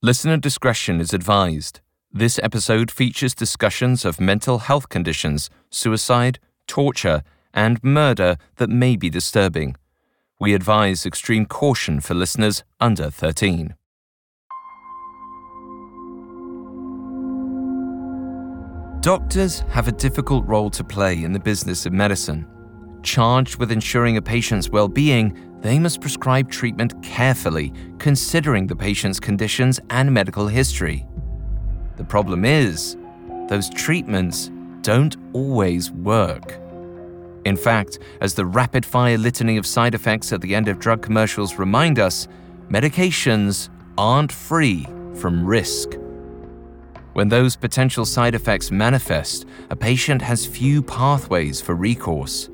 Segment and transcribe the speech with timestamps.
[0.00, 1.80] Listener discretion is advised.
[2.12, 9.10] This episode features discussions of mental health conditions, suicide, torture, and murder that may be
[9.10, 9.74] disturbing.
[10.38, 13.74] We advise extreme caution for listeners under 13.
[19.00, 22.46] Doctors have a difficult role to play in the business of medicine.
[23.02, 29.18] Charged with ensuring a patient's well being, they must prescribe treatment carefully, considering the patient's
[29.18, 31.06] conditions and medical history.
[31.96, 32.96] The problem is,
[33.48, 34.50] those treatments
[34.82, 36.58] don't always work.
[37.44, 41.02] In fact, as the rapid fire litany of side effects at the end of drug
[41.02, 42.28] commercials remind us,
[42.68, 45.94] medications aren't free from risk.
[47.14, 52.48] When those potential side effects manifest, a patient has few pathways for recourse.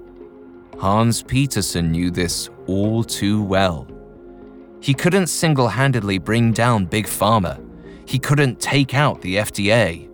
[0.78, 3.86] Hans Peterson knew this all too well.
[4.80, 7.64] He couldn't single handedly bring down Big Pharma,
[8.06, 10.10] he couldn't take out the FDA.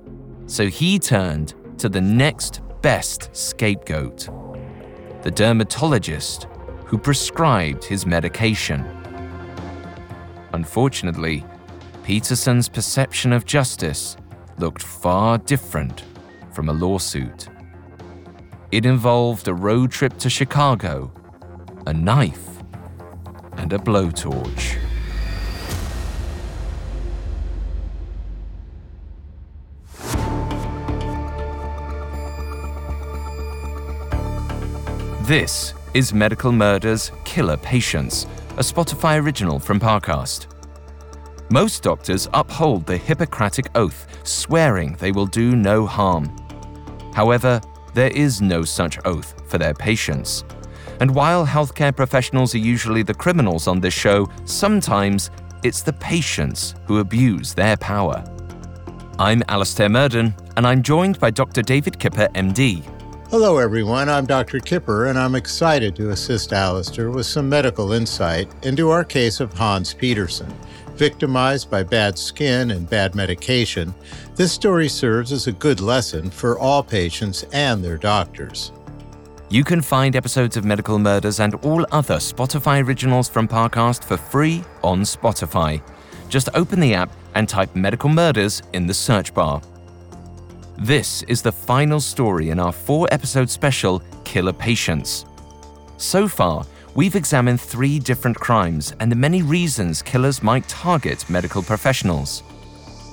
[0.46, 4.28] So he turned to the next best scapegoat
[5.22, 6.46] the dermatologist
[6.86, 8.84] who prescribed his medication.
[10.54, 11.44] Unfortunately,
[12.04, 14.16] Peterson's perception of justice
[14.58, 16.04] looked far different
[16.52, 17.48] from a lawsuit.
[18.72, 21.12] It involved a road trip to Chicago,
[21.88, 22.62] a knife,
[23.56, 24.78] and a blowtorch.
[35.26, 40.46] This is Medical Murder's Killer Patients, a Spotify original from Parcast.
[41.50, 46.30] Most doctors uphold the Hippocratic Oath, swearing they will do no harm.
[47.12, 47.60] However,
[47.94, 50.44] there is no such oath for their patients.
[51.00, 55.30] And while healthcare professionals are usually the criminals on this show, sometimes
[55.62, 58.24] it's the patients who abuse their power.
[59.18, 61.62] I'm Alastair Murden, and I'm joined by Dr.
[61.62, 62.82] David Kipper, MD.
[63.30, 64.08] Hello, everyone.
[64.08, 64.58] I'm Dr.
[64.58, 69.52] Kipper, and I'm excited to assist Alastair with some medical insight into our case of
[69.52, 70.52] Hans Peterson.
[71.00, 73.94] Victimized by bad skin and bad medication,
[74.34, 78.70] this story serves as a good lesson for all patients and their doctors.
[79.48, 84.18] You can find episodes of Medical Murders and all other Spotify originals from Parcast for
[84.18, 85.80] free on Spotify.
[86.28, 89.62] Just open the app and type Medical Murders in the search bar.
[90.76, 95.24] This is the final story in our four episode special, Killer Patients.
[95.96, 96.66] So far,
[97.00, 102.40] we've examined three different crimes and the many reasons killers might target medical professionals.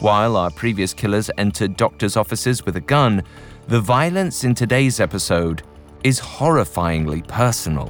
[0.01, 3.23] While our previous killers entered doctors' offices with a gun,
[3.69, 5.63] the violence in today's episode
[6.03, 7.89] is horrifyingly personal.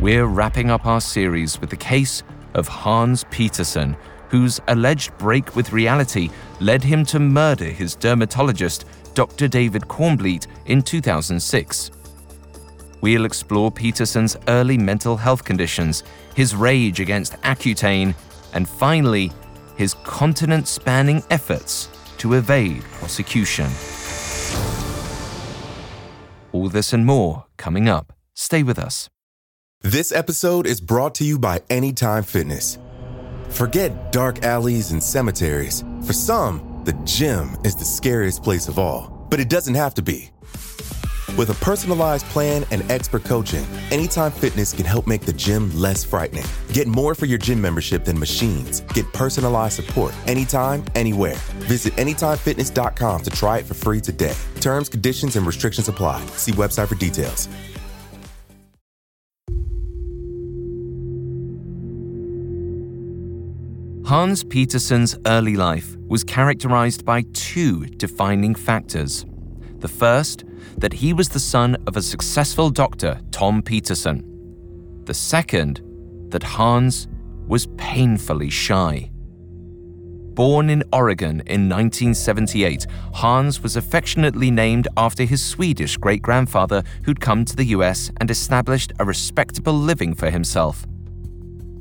[0.00, 2.24] We're wrapping up our series with the case
[2.54, 3.96] of Hans Peterson,
[4.28, 9.46] whose alleged break with reality led him to murder his dermatologist, Dr.
[9.46, 11.92] David Cornbleet, in 2006.
[13.02, 16.04] We'll explore Peterson's early mental health conditions,
[16.34, 18.14] his rage against Accutane,
[18.54, 19.32] and finally,
[19.76, 23.66] his continent spanning efforts to evade prosecution.
[26.52, 28.12] All this and more coming up.
[28.34, 29.08] Stay with us.
[29.80, 32.78] This episode is brought to you by Anytime Fitness.
[33.48, 35.82] Forget dark alleys and cemeteries.
[36.06, 40.02] For some, the gym is the scariest place of all, but it doesn't have to
[40.02, 40.30] be.
[41.36, 46.02] With a personalized plan and expert coaching, Anytime Fitness can help make the gym less
[46.04, 46.44] frightening.
[46.72, 48.80] Get more for your gym membership than machines.
[48.94, 51.36] Get personalized support anytime, anywhere.
[51.68, 54.34] Visit AnytimeFitness.com to try it for free today.
[54.60, 56.24] Terms, conditions, and restrictions apply.
[56.36, 57.48] See website for details.
[64.04, 69.24] Hans Peterson's early life was characterized by two defining factors.
[69.78, 70.44] The first,
[70.78, 74.24] that he was the son of a successful doctor, Tom Peterson.
[75.04, 75.80] The second,
[76.30, 77.08] that Hans
[77.46, 79.10] was painfully shy.
[80.34, 87.20] Born in Oregon in 1978, Hans was affectionately named after his Swedish great grandfather who'd
[87.20, 90.86] come to the US and established a respectable living for himself.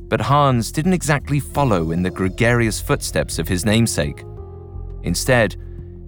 [0.09, 4.25] But Hans didn't exactly follow in the gregarious footsteps of his namesake.
[5.03, 5.55] Instead,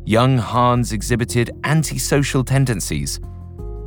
[0.06, 3.20] young Hans exhibited antisocial tendencies.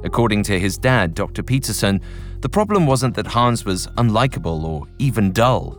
[0.05, 1.43] According to his dad, Dr.
[1.43, 2.01] Peterson,
[2.41, 5.79] the problem wasn't that Hans was unlikable or even dull.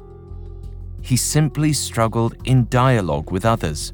[1.02, 3.94] He simply struggled in dialogue with others.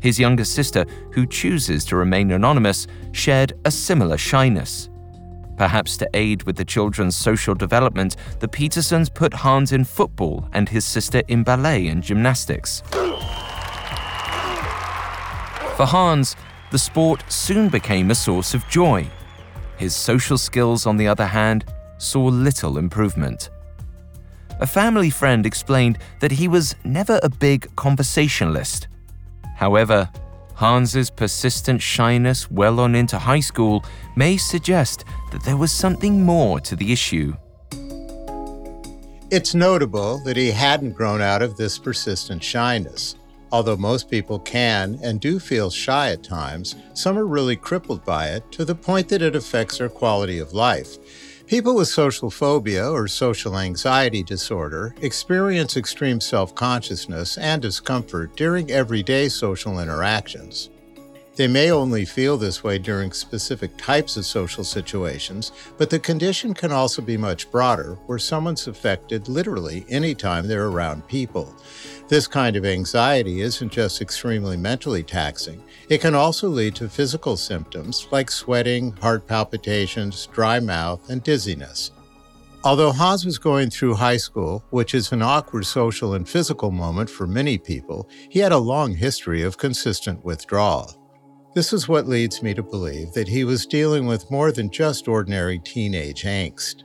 [0.00, 4.88] His younger sister, who chooses to remain anonymous, shared a similar shyness.
[5.58, 10.66] Perhaps to aid with the children's social development, the Petersons put Hans in football and
[10.66, 12.82] his sister in ballet and gymnastics.
[15.80, 16.36] For Hans,
[16.70, 19.08] the sport soon became a source of joy.
[19.78, 21.64] His social skills, on the other hand,
[21.96, 23.48] saw little improvement.
[24.60, 28.88] A family friend explained that he was never a big conversationalist.
[29.56, 30.10] However,
[30.54, 33.82] Hans's persistent shyness well on into high school
[34.16, 37.32] may suggest that there was something more to the issue.
[39.30, 43.14] It's notable that he hadn't grown out of this persistent shyness.
[43.52, 48.28] Although most people can and do feel shy at times, some are really crippled by
[48.28, 50.96] it to the point that it affects their quality of life.
[51.46, 58.70] People with social phobia or social anxiety disorder experience extreme self consciousness and discomfort during
[58.70, 60.70] everyday social interactions.
[61.40, 66.54] They may only feel this way during specific types of social situations, but the condition
[66.54, 71.56] can also be much broader, where someone's affected literally anytime they're around people.
[72.10, 77.36] This kind of anxiety isn't just extremely mentally taxing, it can also lead to physical
[77.36, 81.92] symptoms like sweating, heart palpitations, dry mouth, and dizziness.
[82.64, 87.08] Although Hans was going through high school, which is an awkward social and physical moment
[87.08, 90.92] for many people, he had a long history of consistent withdrawal.
[91.54, 95.06] This is what leads me to believe that he was dealing with more than just
[95.06, 96.82] ordinary teenage angst.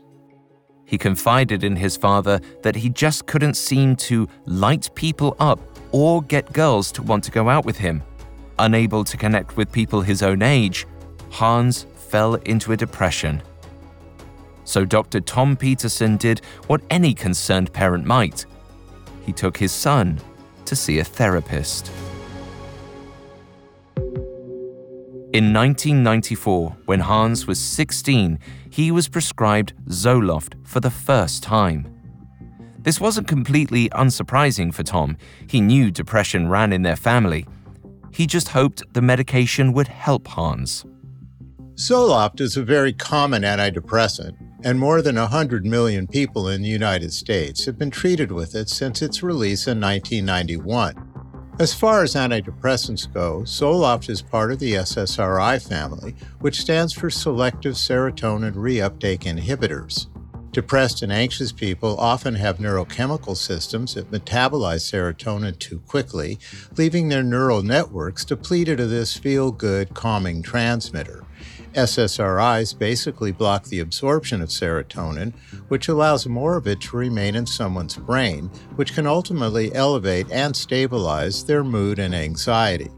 [0.86, 5.60] He confided in his father that he just couldn't seem to light people up
[5.92, 8.04] or get girls to want to go out with him.
[8.60, 10.86] Unable to connect with people his own age,
[11.32, 13.42] Hans fell into a depression.
[14.64, 15.20] So Dr.
[15.20, 18.46] Tom Peterson did what any concerned parent might.
[19.26, 20.20] He took his son
[20.66, 21.92] to see a therapist.
[25.36, 28.40] In 1994, when Hans was 16,
[28.70, 31.94] he was prescribed Zoloft for the first time.
[32.80, 35.18] This wasn't completely unsurprising for Tom.
[35.46, 37.46] He knew depression ran in their family.
[38.14, 40.86] He just hoped the medication would help Hans.
[41.74, 47.12] Zoloft is a very common antidepressant, and more than 100 million people in the United
[47.12, 51.05] States have been treated with it since its release in 1991.
[51.58, 57.10] As far as antidepressants go, Zoloft is part of the SSRI family, which stands for
[57.10, 60.08] selective serotonin reuptake inhibitors.
[60.52, 66.40] Depressed and anxious people often have neurochemical systems that metabolize serotonin too quickly,
[66.76, 71.25] leaving their neural networks depleted of this feel good, calming transmitter.
[71.76, 75.34] SSRIs basically block the absorption of serotonin,
[75.68, 80.56] which allows more of it to remain in someone's brain, which can ultimately elevate and
[80.56, 82.90] stabilize their mood and anxiety.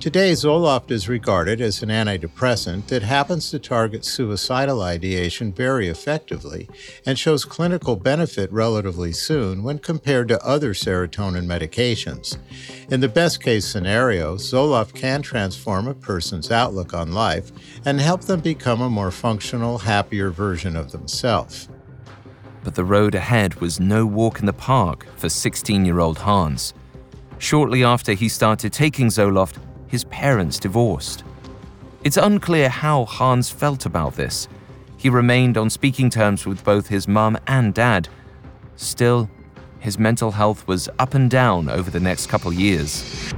[0.00, 6.70] Today, Zoloft is regarded as an antidepressant that happens to target suicidal ideation very effectively
[7.04, 12.38] and shows clinical benefit relatively soon when compared to other serotonin medications.
[12.90, 17.52] In the best case scenario, Zoloft can transform a person's outlook on life
[17.84, 21.68] and help them become a more functional, happier version of themselves.
[22.64, 26.72] But the road ahead was no walk in the park for 16 year old Hans.
[27.36, 29.56] Shortly after he started taking Zoloft,
[29.90, 31.24] his parents divorced.
[32.04, 34.48] It's unclear how Hans felt about this.
[34.96, 38.08] He remained on speaking terms with both his mum and dad.
[38.76, 39.28] Still,
[39.80, 43.32] his mental health was up and down over the next couple years.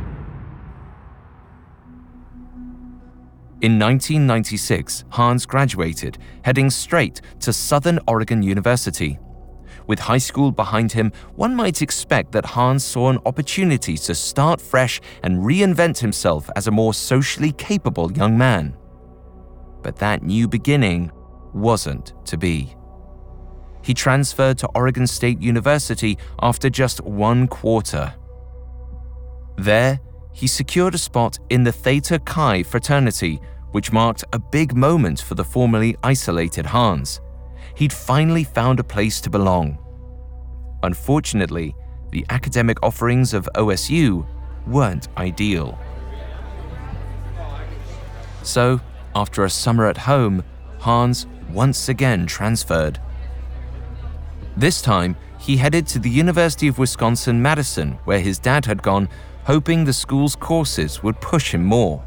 [3.63, 9.19] In 1996, Hans graduated, heading straight to Southern Oregon University.
[9.87, 14.61] With high school behind him, one might expect that Hans saw an opportunity to start
[14.61, 18.77] fresh and reinvent himself as a more socially capable young man.
[19.83, 21.11] But that new beginning
[21.53, 22.75] wasn't to be.
[23.83, 28.15] He transferred to Oregon State University after just one quarter.
[29.57, 29.99] There,
[30.33, 33.41] he secured a spot in the Theta Chi fraternity,
[33.73, 37.21] which marked a big moment for the formerly isolated Hans
[37.83, 39.77] he'd finally found a place to belong.
[40.85, 41.75] Unfortunately,
[42.13, 44.25] the academic offerings of OSU
[44.69, 45.77] weren't ideal.
[48.45, 48.81] So,
[49.17, 50.45] after a summer at home,
[50.79, 53.01] Hans once again transferred.
[54.57, 59.09] This time, he headed to the University of Wisconsin Madison, where his dad had gone,
[59.43, 62.05] hoping the school's courses would push him more.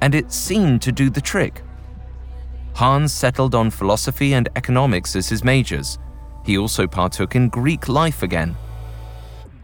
[0.00, 1.64] And it seemed to do the trick.
[2.76, 5.98] Hans settled on philosophy and economics as his majors.
[6.44, 8.54] He also partook in Greek life again.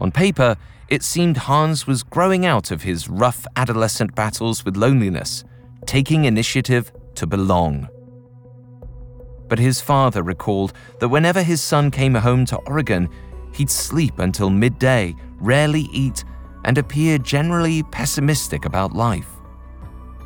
[0.01, 0.57] On paper,
[0.89, 5.43] it seemed Hans was growing out of his rough adolescent battles with loneliness,
[5.85, 7.87] taking initiative to belong.
[9.47, 13.07] But his father recalled that whenever his son came home to Oregon,
[13.53, 16.23] he'd sleep until midday, rarely eat,
[16.65, 19.29] and appear generally pessimistic about life.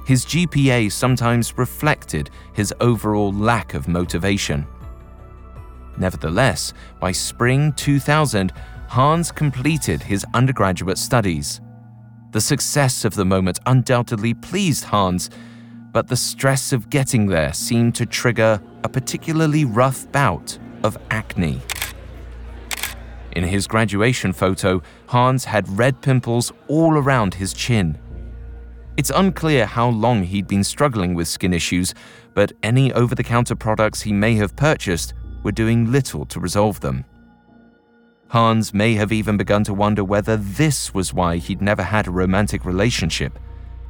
[0.07, 4.65] His GPA sometimes reflected his overall lack of motivation.
[5.97, 6.71] Nevertheless,
[7.01, 8.53] by spring 2000,
[8.87, 11.59] Hans completed his undergraduate studies.
[12.31, 15.29] The success of the moment undoubtedly pleased Hans,
[15.91, 21.59] but the stress of getting there seemed to trigger a particularly rough bout of acne.
[23.33, 27.97] In his graduation photo, Hans had red pimples all around his chin.
[28.97, 31.93] It's unclear how long he'd been struggling with skin issues,
[32.33, 35.13] but any over the counter products he may have purchased
[35.43, 37.05] were doing little to resolve them.
[38.29, 42.11] Hans may have even begun to wonder whether this was why he'd never had a
[42.11, 43.37] romantic relationship,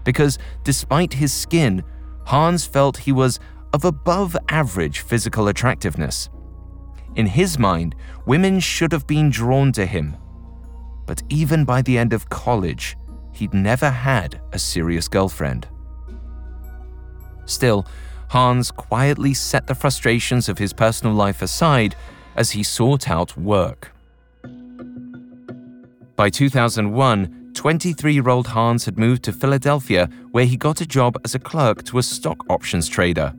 [0.04, 1.84] because despite his skin,
[2.26, 3.40] Hans felt he was
[3.74, 6.30] of above average physical attractiveness.
[7.16, 7.96] In his mind,
[8.26, 10.18] women should have been drawn to him.
[11.06, 12.97] But even by the end of college,
[13.38, 15.68] he'd never had a serious girlfriend.
[17.46, 17.88] Still,
[18.30, 21.96] Hans quietly set the frustrations of his personal life aside
[22.36, 23.92] as he sought out work.
[26.16, 31.18] By 2001, 23 year old Hans had moved to Philadelphia where he got a job
[31.24, 33.34] as a clerk to a stock options trader.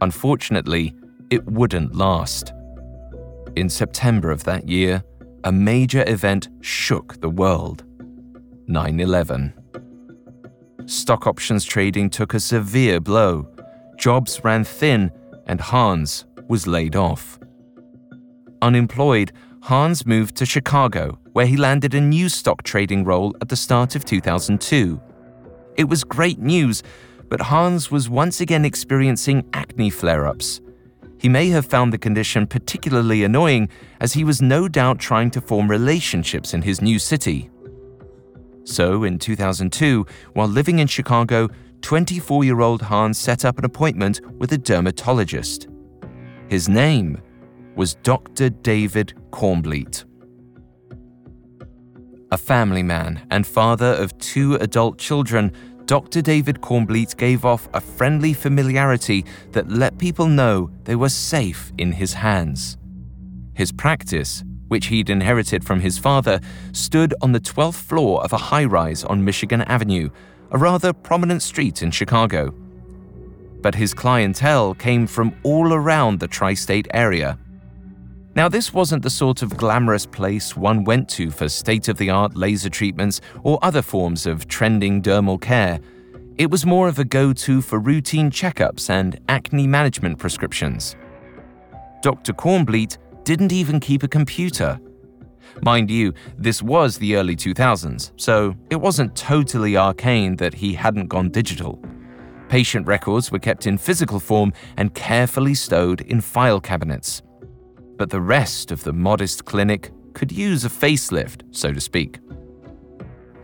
[0.00, 0.94] Unfortunately,
[1.30, 2.52] it wouldn't last.
[3.56, 5.02] In September of that year,
[5.44, 7.84] a major event shook the world
[8.66, 9.52] 9 11.
[10.86, 13.48] Stock options trading took a severe blow
[13.96, 15.10] jobs ran thin,
[15.46, 17.38] and Hans was laid off.
[18.62, 23.56] Unemployed, Hans moved to Chicago, where he landed a new stock trading role at the
[23.56, 25.00] start of 2002.
[25.76, 26.82] It was great news,
[27.28, 30.60] but Hans was once again experiencing acne flare ups.
[31.18, 35.40] He may have found the condition particularly annoying, as he was no doubt trying to
[35.40, 37.50] form relationships in his new city.
[38.64, 41.48] So, in 2002, while living in Chicago,
[41.82, 45.68] 24 year old Hans set up an appointment with a dermatologist.
[46.48, 47.20] His name
[47.76, 48.48] was Dr.
[48.48, 50.04] David Cornbleet.
[52.32, 55.52] A family man and father of two adult children,
[55.84, 56.22] Dr.
[56.22, 61.92] David Cornbleet gave off a friendly familiarity that let people know they were safe in
[61.92, 62.78] his hands.
[63.54, 66.40] His practice, which he'd inherited from his father,
[66.72, 70.10] stood on the 12th floor of a high rise on Michigan Avenue,
[70.50, 72.54] a rather prominent street in Chicago.
[73.60, 77.38] But his clientele came from all around the tri state area.
[78.36, 82.10] Now, this wasn't the sort of glamorous place one went to for state of the
[82.10, 85.78] art laser treatments or other forms of trending dermal care.
[86.36, 90.96] It was more of a go to for routine checkups and acne management prescriptions.
[92.02, 92.32] Dr.
[92.32, 94.78] Cornbleet didn't even keep a computer.
[95.62, 101.08] Mind you, this was the early 2000s, so it wasn't totally arcane that he hadn't
[101.08, 101.82] gone digital.
[102.48, 107.22] Patient records were kept in physical form and carefully stowed in file cabinets.
[107.96, 112.20] But the rest of the modest clinic could use a facelift, so to speak.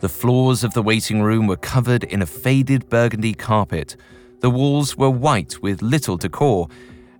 [0.01, 3.97] The floors of the waiting room were covered in a faded burgundy carpet.
[4.41, 6.69] The walls were white with little decor,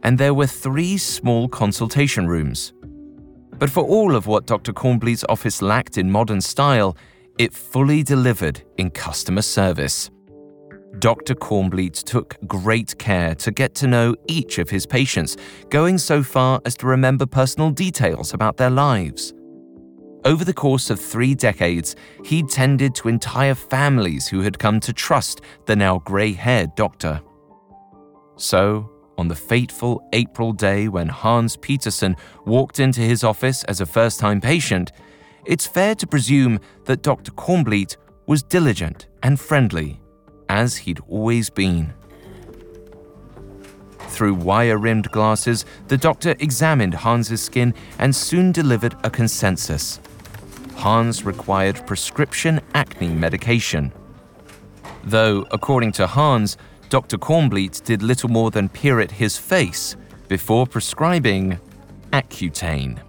[0.03, 2.73] and there were three small consultation rooms.
[3.59, 4.73] But for all of what Dr.
[4.73, 6.97] Cornbleet's office lacked in modern style,
[7.39, 10.11] it fully delivered in customer service.
[10.99, 11.35] Dr.
[11.35, 15.37] Cornbleet took great care to get to know each of his patients,
[15.69, 19.33] going so far as to remember personal details about their lives.
[20.25, 24.93] Over the course of three decades, he tended to entire families who had come to
[24.93, 27.23] trust the now grey haired doctor.
[28.37, 28.91] So,
[29.21, 34.19] on the fateful April day when Hans Peterson walked into his office as a first
[34.19, 34.93] time patient,
[35.45, 37.31] it's fair to presume that Dr.
[37.33, 40.01] Cornbleet was diligent and friendly,
[40.49, 41.93] as he'd always been.
[44.09, 50.01] Through wire rimmed glasses, the doctor examined Hans's skin and soon delivered a consensus.
[50.77, 53.93] Hans required prescription acne medication.
[55.05, 56.57] Though, according to Hans,
[56.91, 57.19] Dr.
[57.19, 59.95] Cornbleet did little more than peer at his face
[60.27, 61.57] before prescribing
[62.13, 63.01] Accutane.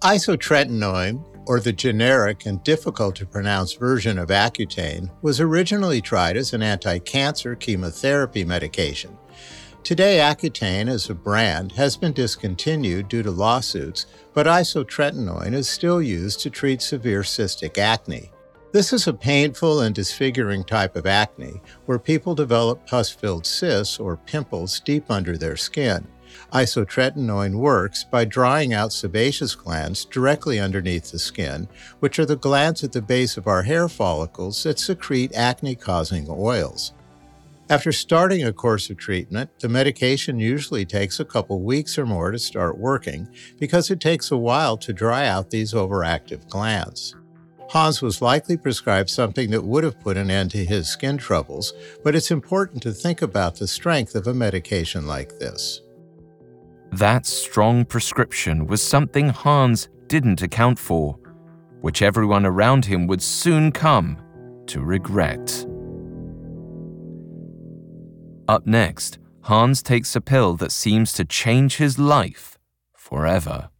[0.00, 6.52] Isotretinoin, or the generic and difficult to pronounce version of Accutane, was originally tried as
[6.54, 9.16] an anti cancer chemotherapy medication.
[9.84, 16.02] Today, Accutane as a brand has been discontinued due to lawsuits, but isotretinoin is still
[16.02, 18.31] used to treat severe cystic acne.
[18.72, 23.98] This is a painful and disfiguring type of acne where people develop pus filled cysts
[23.98, 26.08] or pimples deep under their skin.
[26.54, 31.68] Isotretinoin works by drying out sebaceous glands directly underneath the skin,
[32.00, 36.26] which are the glands at the base of our hair follicles that secrete acne causing
[36.30, 36.94] oils.
[37.68, 42.30] After starting a course of treatment, the medication usually takes a couple weeks or more
[42.30, 47.14] to start working because it takes a while to dry out these overactive glands.
[47.72, 51.72] Hans was likely prescribed something that would have put an end to his skin troubles,
[52.04, 55.80] but it's important to think about the strength of a medication like this.
[56.90, 61.18] That strong prescription was something Hans didn't account for,
[61.80, 64.18] which everyone around him would soon come
[64.66, 65.64] to regret.
[68.48, 72.58] Up next, Hans takes a pill that seems to change his life
[72.94, 73.70] forever.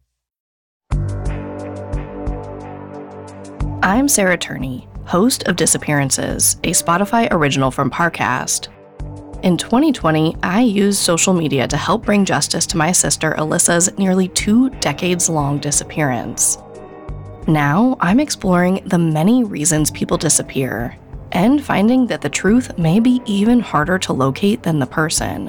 [3.85, 8.69] I'm Sarah Turney, host of Disappearances, a Spotify original from Parcast.
[9.43, 14.29] In 2020, I used social media to help bring justice to my sister Alyssa's nearly
[14.29, 16.59] two decades long disappearance.
[17.45, 20.97] Now, I'm exploring the many reasons people disappear
[21.33, 25.47] and finding that the truth may be even harder to locate than the person.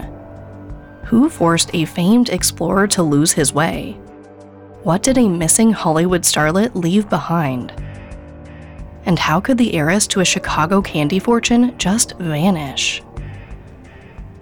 [1.05, 3.93] Who forced a famed explorer to lose his way?
[4.83, 7.73] What did a missing Hollywood starlet leave behind?
[9.07, 13.03] And how could the heiress to a Chicago candy fortune just vanish?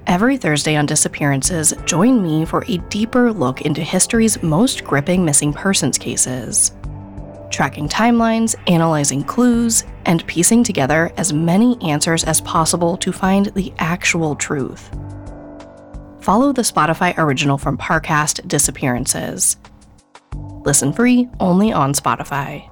[0.07, 5.53] Every Thursday on Disappearances, join me for a deeper look into history's most gripping missing
[5.53, 6.73] persons cases.
[7.51, 13.73] Tracking timelines, analyzing clues, and piecing together as many answers as possible to find the
[13.79, 14.91] actual truth.
[16.21, 19.57] Follow the Spotify original from Parcast Disappearances.
[20.65, 22.72] Listen free only on Spotify.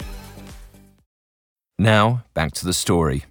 [1.81, 3.25] Now, back to the story.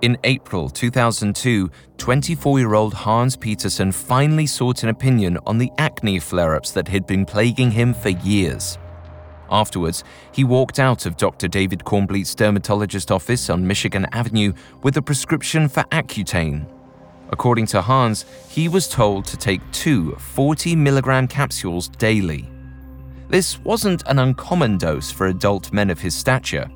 [0.00, 6.18] In April 2002, 24 year old Hans Peterson finally sought an opinion on the acne
[6.20, 8.78] flare ups that had been plaguing him for years.
[9.50, 11.46] Afterwards, he walked out of Dr.
[11.46, 16.66] David Cornbleet's dermatologist office on Michigan Avenue with a prescription for Accutane.
[17.28, 22.53] According to Hans, he was told to take two 40 milligram capsules daily.
[23.28, 26.70] This wasn't an uncommon dose for adult men of his stature.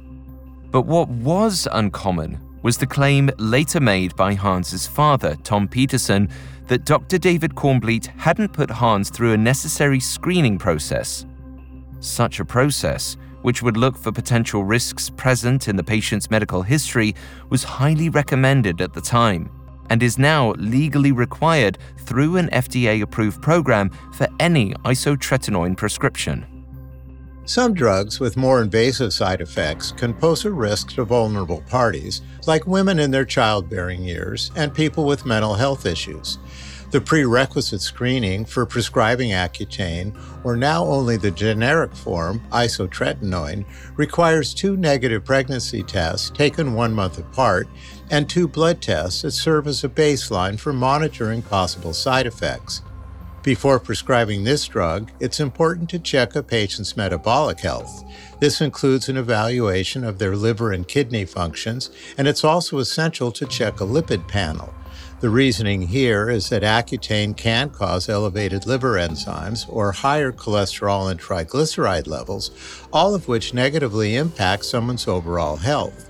[0.70, 6.28] But what was uncommon was the claim later made by Hans's father, Tom Peterson,
[6.66, 7.18] that Dr.
[7.18, 11.24] David Cornbleet hadn't put Hans through a necessary screening process.
[12.00, 17.14] Such a process, which would look for potential risks present in the patient's medical history,
[17.48, 19.50] was highly recommended at the time
[19.90, 26.46] and is now legally required through an FDA approved program for any isotretinoin prescription.
[27.44, 32.66] Some drugs with more invasive side effects can pose a risk to vulnerable parties, like
[32.66, 36.38] women in their childbearing years and people with mental health issues.
[36.90, 44.74] The prerequisite screening for prescribing Accutane, or now only the generic form, isotretinoin, requires two
[44.74, 47.68] negative pregnancy tests taken one month apart
[48.10, 52.80] and two blood tests that serve as a baseline for monitoring possible side effects.
[53.42, 58.02] Before prescribing this drug, it's important to check a patient's metabolic health.
[58.40, 63.46] This includes an evaluation of their liver and kidney functions, and it's also essential to
[63.46, 64.72] check a lipid panel.
[65.20, 71.18] The reasoning here is that Accutane can cause elevated liver enzymes or higher cholesterol and
[71.18, 72.52] triglyceride levels,
[72.92, 76.08] all of which negatively impact someone's overall health.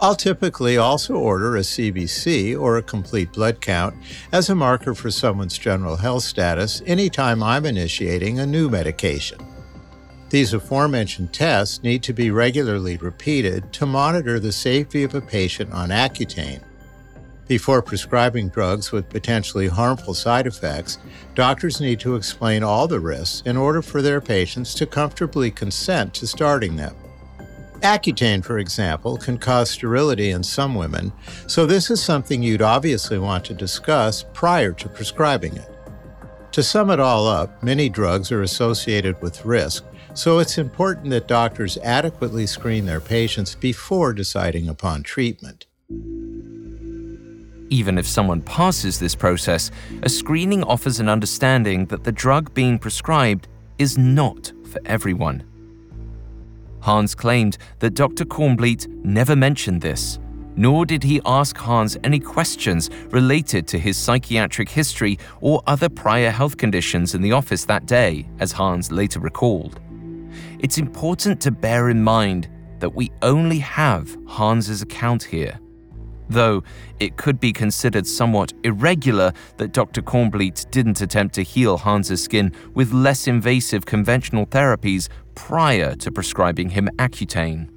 [0.00, 3.96] I'll typically also order a CBC or a complete blood count
[4.30, 9.38] as a marker for someone's general health status anytime I'm initiating a new medication.
[10.30, 15.72] These aforementioned tests need to be regularly repeated to monitor the safety of a patient
[15.72, 16.62] on Accutane.
[17.46, 20.98] Before prescribing drugs with potentially harmful side effects,
[21.34, 26.14] doctors need to explain all the risks in order for their patients to comfortably consent
[26.14, 26.96] to starting them.
[27.80, 31.12] Accutane, for example, can cause sterility in some women,
[31.46, 35.68] so this is something you'd obviously want to discuss prior to prescribing it.
[36.52, 41.28] To sum it all up, many drugs are associated with risk, so it's important that
[41.28, 45.66] doctors adequately screen their patients before deciding upon treatment.
[47.74, 49.72] Even if someone passes this process,
[50.04, 55.42] a screening offers an understanding that the drug being prescribed is not for everyone.
[56.82, 58.24] Hans claimed that Dr.
[58.24, 60.20] Cornbleet never mentioned this,
[60.54, 66.30] nor did he ask Hans any questions related to his psychiatric history or other prior
[66.30, 69.80] health conditions in the office that day, as Hans later recalled.
[70.60, 75.58] It's important to bear in mind that we only have Hans's account here.
[76.28, 76.62] Though
[77.00, 80.02] it could be considered somewhat irregular that Dr.
[80.02, 86.70] Cornbleet didn't attempt to heal Hans's skin with less invasive conventional therapies prior to prescribing
[86.70, 87.68] him Accutane.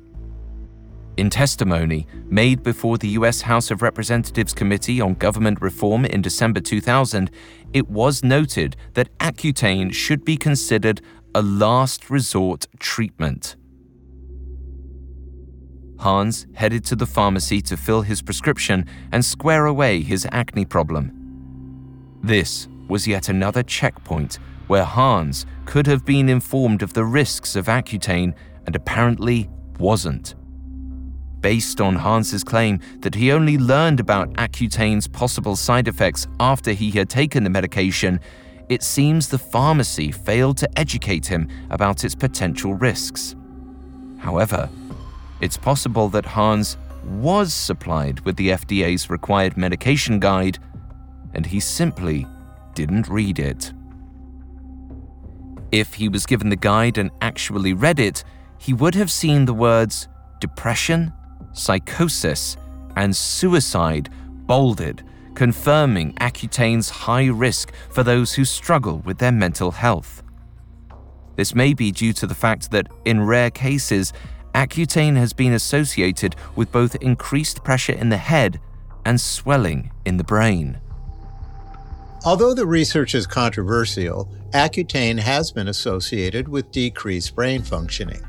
[1.17, 6.59] In testimony made before the US House of Representatives Committee on Government Reform in December
[6.59, 7.31] 2000,
[7.73, 11.01] it was noted that Accutane should be considered
[11.33, 13.55] a last resort treatment.
[15.99, 21.11] Hans headed to the pharmacy to fill his prescription and square away his acne problem.
[22.23, 27.67] This was yet another checkpoint where Hans could have been informed of the risks of
[27.67, 28.33] Accutane
[28.65, 30.35] and apparently wasn't.
[31.41, 36.91] Based on Hans's claim that he only learned about Accutane's possible side effects after he
[36.91, 38.19] had taken the medication,
[38.69, 43.35] it seems the pharmacy failed to educate him about its potential risks.
[44.17, 44.69] However,
[45.41, 50.59] it's possible that Hans was supplied with the FDA's required medication guide
[51.33, 52.25] and he simply
[52.73, 53.71] didn't read it.
[55.71, 58.23] If he was given the guide and actually read it,
[58.57, 60.07] he would have seen the words
[60.39, 61.13] depression,
[61.53, 62.57] psychosis,
[62.95, 64.09] and suicide
[64.45, 65.03] bolded,
[65.35, 70.23] confirming Accutane's high risk for those who struggle with their mental health.
[71.35, 74.13] This may be due to the fact that, in rare cases,
[74.53, 78.59] Accutane has been associated with both increased pressure in the head
[79.05, 80.79] and swelling in the brain.
[82.25, 88.23] Although the research is controversial, Accutane has been associated with decreased brain functioning.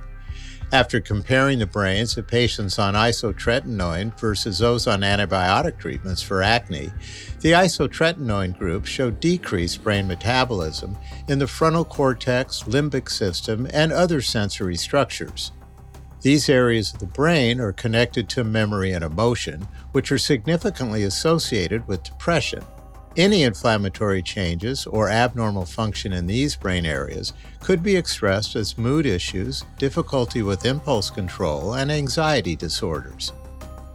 [0.70, 6.92] After comparing the brains of patients on isotretinoin versus those on antibiotic treatments for acne,
[7.40, 14.20] the isotretinoin group showed decreased brain metabolism in the frontal cortex, limbic system, and other
[14.20, 15.52] sensory structures.
[16.20, 21.86] These areas of the brain are connected to memory and emotion, which are significantly associated
[21.86, 22.64] with depression.
[23.16, 29.06] Any inflammatory changes or abnormal function in these brain areas could be expressed as mood
[29.06, 33.32] issues, difficulty with impulse control, and anxiety disorders.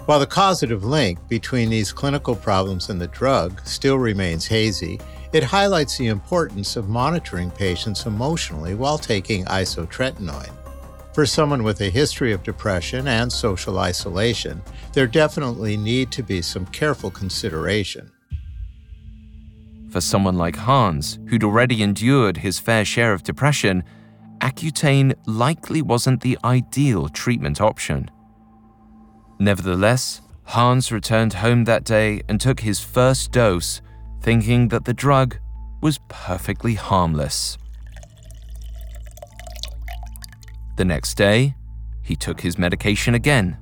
[0.06, 5.00] While the causative link between these clinical problems and the drug still remains hazy,
[5.34, 10.52] it highlights the importance of monitoring patients emotionally while taking isotretinoin.
[11.14, 16.42] For someone with a history of depression and social isolation, there definitely need to be
[16.42, 18.12] some careful consideration.
[19.92, 23.84] For someone like Hans, who'd already endured his fair share of depression,
[24.40, 28.10] Accutane likely wasn't the ideal treatment option.
[29.40, 33.82] Nevertheless, Hans returned home that day and took his first dose,
[34.22, 35.38] thinking that the drug
[35.80, 37.60] was perfectly harmless.
[40.76, 41.56] The next day,
[42.02, 43.58] he took his medication again.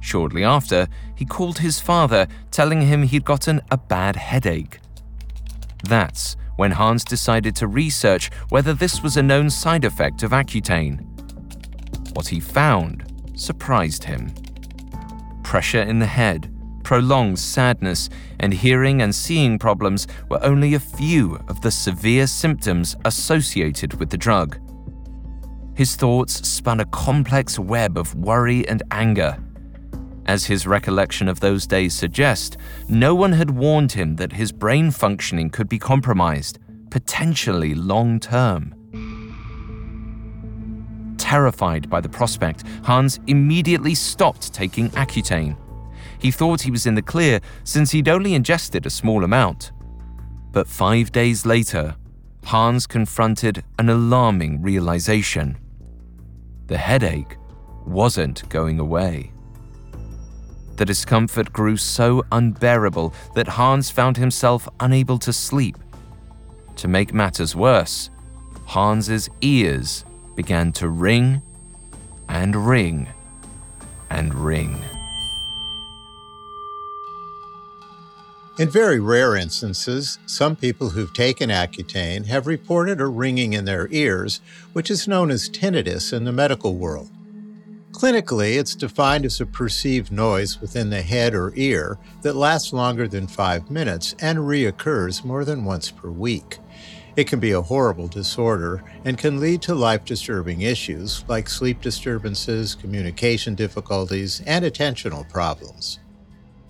[0.00, 4.78] Shortly after, he called his father, telling him he'd gotten a bad headache.
[5.84, 11.04] That's when Hans decided to research whether this was a known side effect of Accutane.
[12.14, 14.32] What he found surprised him.
[15.42, 18.08] Pressure in the head, prolonged sadness,
[18.40, 24.10] and hearing and seeing problems were only a few of the severe symptoms associated with
[24.10, 24.58] the drug.
[25.76, 29.38] His thoughts spun a complex web of worry and anger
[30.26, 32.58] as his recollection of those days suggest,
[32.88, 36.58] no one had warned him that his brain functioning could be compromised,
[36.90, 38.74] potentially long term.
[41.16, 45.56] Terrified by the prospect, Hans immediately stopped taking Accutane.
[46.18, 49.72] He thought he was in the clear since he'd only ingested a small amount.
[50.52, 51.94] But five days later,
[52.44, 55.58] Hans confronted an alarming realization.
[56.66, 57.36] The headache
[57.84, 59.32] wasn't going away.
[60.76, 65.78] The discomfort grew so unbearable that Hans found himself unable to sleep.
[66.76, 68.10] To make matters worse,
[68.66, 71.40] Hans's ears began to ring
[72.28, 73.08] and ring
[74.10, 74.82] and ring.
[78.58, 83.86] In very rare instances, some people who've taken Accutane have reported a ringing in their
[83.90, 84.40] ears,
[84.72, 87.10] which is known as tinnitus in the medical world.
[87.92, 93.06] Clinically, it's defined as a perceived noise within the head or ear that lasts longer
[93.06, 96.58] than five minutes and reoccurs more than once per week.
[97.14, 101.82] It can be a horrible disorder and can lead to life disturbing issues like sleep
[101.82, 105.98] disturbances, communication difficulties, and attentional problems.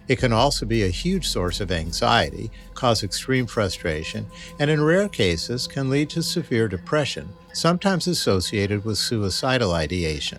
[0.08, 4.26] It can also be a huge source of anxiety, cause extreme frustration,
[4.58, 10.38] and in rare cases can lead to severe depression, sometimes associated with suicidal ideation.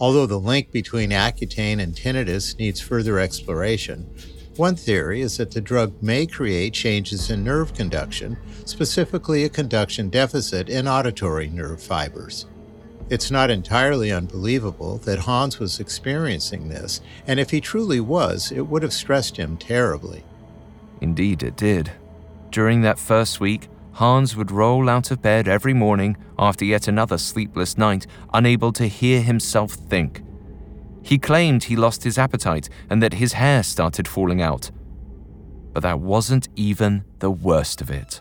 [0.00, 4.08] Although the link between Accutane and tinnitus needs further exploration,
[4.56, 10.08] one theory is that the drug may create changes in nerve conduction, specifically a conduction
[10.08, 12.46] deficit in auditory nerve fibers.
[13.10, 18.66] It's not entirely unbelievable that Hans was experiencing this, and if he truly was, it
[18.66, 20.24] would have stressed him terribly.
[21.00, 21.92] Indeed, it did.
[22.50, 27.18] During that first week, Hans would roll out of bed every morning after yet another
[27.18, 30.22] sleepless night, unable to hear himself think.
[31.02, 34.70] He claimed he lost his appetite and that his hair started falling out.
[35.72, 38.20] But that wasn't even the worst of it.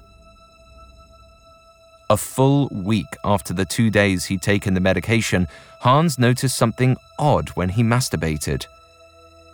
[2.10, 5.48] A full week after the two days he'd taken the medication,
[5.82, 8.66] Hans noticed something odd when he masturbated.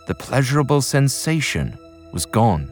[0.06, 1.76] The pleasurable sensation
[2.12, 2.70] was gone.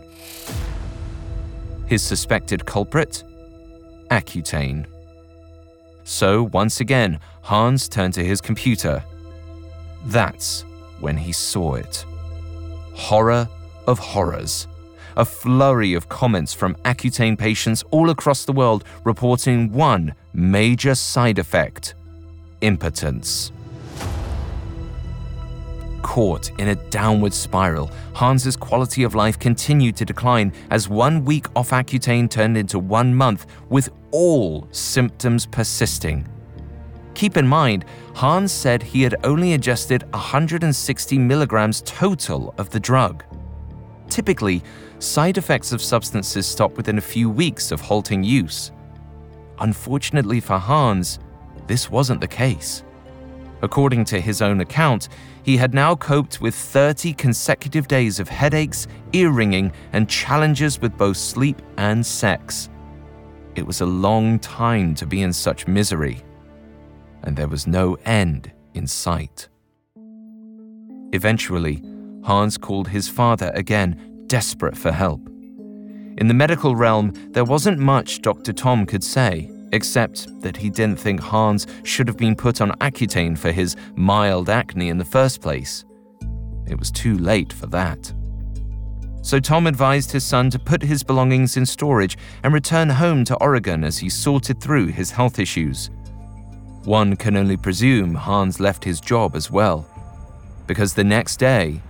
[1.87, 3.25] His suspected culprit?
[4.11, 4.87] Accutane.
[6.05, 9.03] So, once again, Hans turned to his computer.
[10.07, 10.64] That's
[11.01, 12.05] when he saw it.
[12.95, 13.49] Horror
[13.88, 14.68] of horrors.
[15.16, 21.38] A flurry of comments from Accutane patients all across the world reporting one major side
[21.38, 21.94] effect
[22.62, 23.53] impotence.
[26.03, 31.46] Caught in a downward spiral, Hans's quality of life continued to decline as one week
[31.55, 36.27] off Accutane turned into one month with all symptoms persisting.
[37.14, 43.25] Keep in mind, Hans said he had only adjusted 160 milligrams total of the drug.
[44.09, 44.62] Typically,
[45.03, 48.71] side effects of substances stop within a few weeks of halting use.
[49.59, 51.19] Unfortunately for Hans,
[51.67, 52.85] this wasn't the case.
[53.62, 55.09] According to his own account,
[55.45, 60.97] he had now coped with 30 consecutive days of headaches, ear ringing, and challenges with
[60.97, 62.69] both sleep and sex.
[63.55, 66.23] It was a long time to be in such misery,
[67.23, 69.49] and there was no end in sight.
[71.12, 71.83] Eventually,
[72.25, 75.29] Hans called his father again, desperate for help.
[76.16, 78.55] In the medical realm, there wasn't much Dr.
[78.55, 83.37] Tom could say except that he didn't think Hans should have been put on Accutane
[83.37, 85.85] for his mild acne in the first place.
[86.66, 88.11] It was too late for that.
[89.21, 93.37] So Tom advised his son to put his belongings in storage and return home to
[93.37, 95.90] Oregon as he sorted through his health issues.
[96.85, 99.87] One can only presume Hans left his job as well,
[100.66, 101.83] because the next day,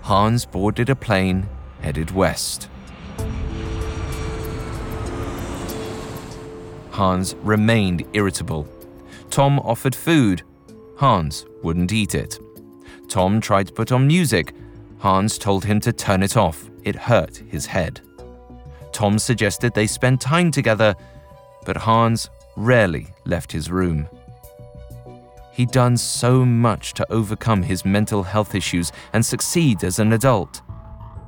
[0.00, 1.46] Hans boarded a plane
[1.82, 2.68] headed west.
[6.90, 8.68] Hans remained irritable.
[9.30, 10.42] Tom offered food.
[10.96, 12.38] Hans wouldn't eat it.
[13.08, 14.54] Tom tried to put on music.
[14.98, 16.70] Hans told him to turn it off.
[16.84, 18.00] It hurt his head.
[18.92, 20.94] Tom suggested they spend time together,
[21.64, 24.06] but Hans rarely left his room.
[25.52, 30.62] He'd done so much to overcome his mental health issues and succeed as an adult.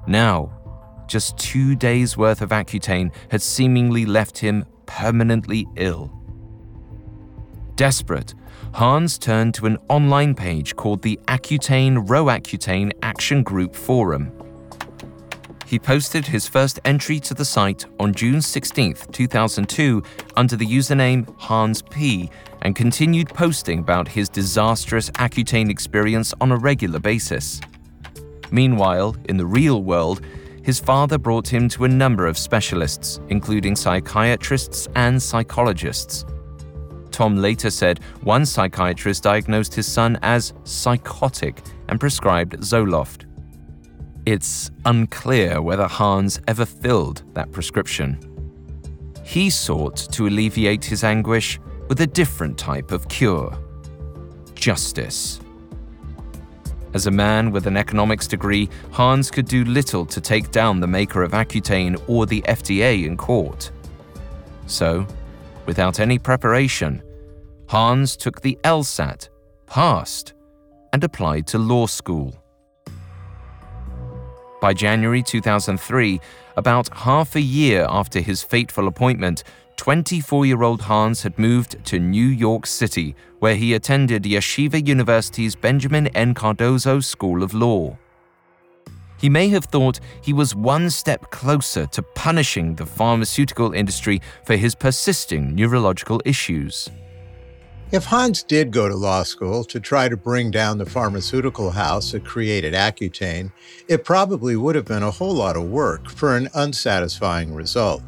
[0.07, 0.51] Now,
[1.07, 6.13] just two days' worth of Accutane had seemingly left him permanently ill.
[7.77, 8.35] Desperate,
[8.75, 14.33] Hans turned to an online page called the Accutane Roaccutane Action Group Forum.
[15.67, 20.03] He posted his first entry to the site on June 16, 2002,
[20.37, 22.31] under the username Hans P,
[22.63, 27.61] and continued posting about his disastrous Accutane experience on a regular basis.
[28.55, 30.21] Meanwhile, in the real world,
[30.63, 36.25] his father brought him to a number of specialists, including psychiatrists and psychologists.
[37.11, 43.25] Tom later said one psychiatrist diagnosed his son as psychotic and prescribed Zoloft.
[44.25, 48.21] It's unclear whether Hans ever filled that prescription.
[49.25, 53.59] He sought to alleviate his anguish with a different type of cure
[54.55, 55.41] justice.
[56.95, 60.87] As a man with an economics degree, Hans could do little to take down the
[60.87, 63.73] maker of Accutane or the FDA in court.
[64.67, 65.05] So,
[65.67, 67.03] without any preparation,
[67.69, 69.29] Hans took the LSAT,
[69.67, 70.35] passed,
[70.93, 72.33] and applied to law school.
[74.61, 76.21] By January 2003,
[76.57, 79.43] About half a year after his fateful appointment,
[79.77, 85.55] 24 year old Hans had moved to New York City, where he attended Yeshiva University's
[85.55, 86.35] Benjamin N.
[86.35, 87.99] Cardozo School of Law.
[89.19, 94.57] He may have thought he was one step closer to punishing the pharmaceutical industry for
[94.57, 96.91] his persisting neurological issues.
[97.91, 102.13] If Hans did go to law school to try to bring down the pharmaceutical house
[102.13, 103.53] that created Accutane,
[103.89, 108.03] it probably would have been a whole lot of work for an unsatisfying result.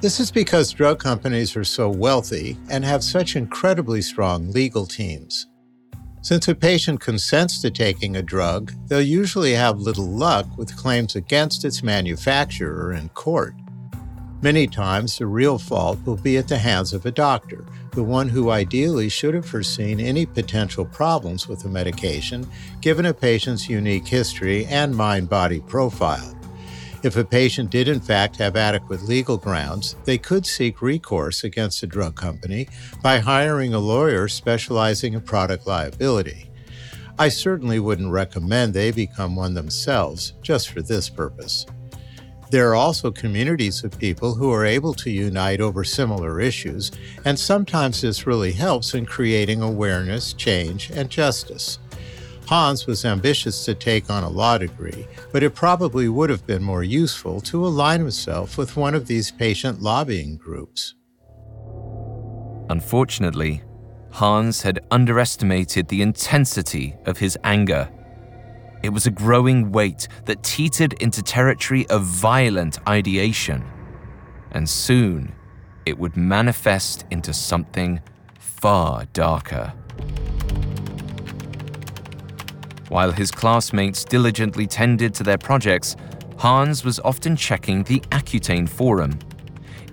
[0.00, 5.46] This is because drug companies are so wealthy and have such incredibly strong legal teams.
[6.22, 11.16] Since a patient consents to taking a drug, they'll usually have little luck with claims
[11.16, 13.54] against its manufacturer in court.
[14.40, 18.30] Many times, the real fault will be at the hands of a doctor, the one
[18.30, 22.46] who ideally should have foreseen any potential problems with the medication,
[22.80, 26.39] given a patient's unique history and mind body profile.
[27.02, 31.82] If a patient did in fact have adequate legal grounds, they could seek recourse against
[31.82, 32.68] a drug company
[33.02, 36.50] by hiring a lawyer specializing in product liability.
[37.18, 41.64] I certainly wouldn't recommend they become one themselves just for this purpose.
[42.50, 46.90] There are also communities of people who are able to unite over similar issues,
[47.24, 51.78] and sometimes this really helps in creating awareness, change, and justice.
[52.50, 56.64] Hans was ambitious to take on a law degree, but it probably would have been
[56.64, 60.96] more useful to align himself with one of these patient lobbying groups.
[62.68, 63.62] Unfortunately,
[64.10, 67.88] Hans had underestimated the intensity of his anger.
[68.82, 73.64] It was a growing weight that teetered into territory of violent ideation.
[74.50, 75.36] And soon,
[75.86, 78.00] it would manifest into something
[78.40, 79.72] far darker.
[82.90, 85.96] While his classmates diligently tended to their projects,
[86.36, 89.18] Hans was often checking the Accutane forum.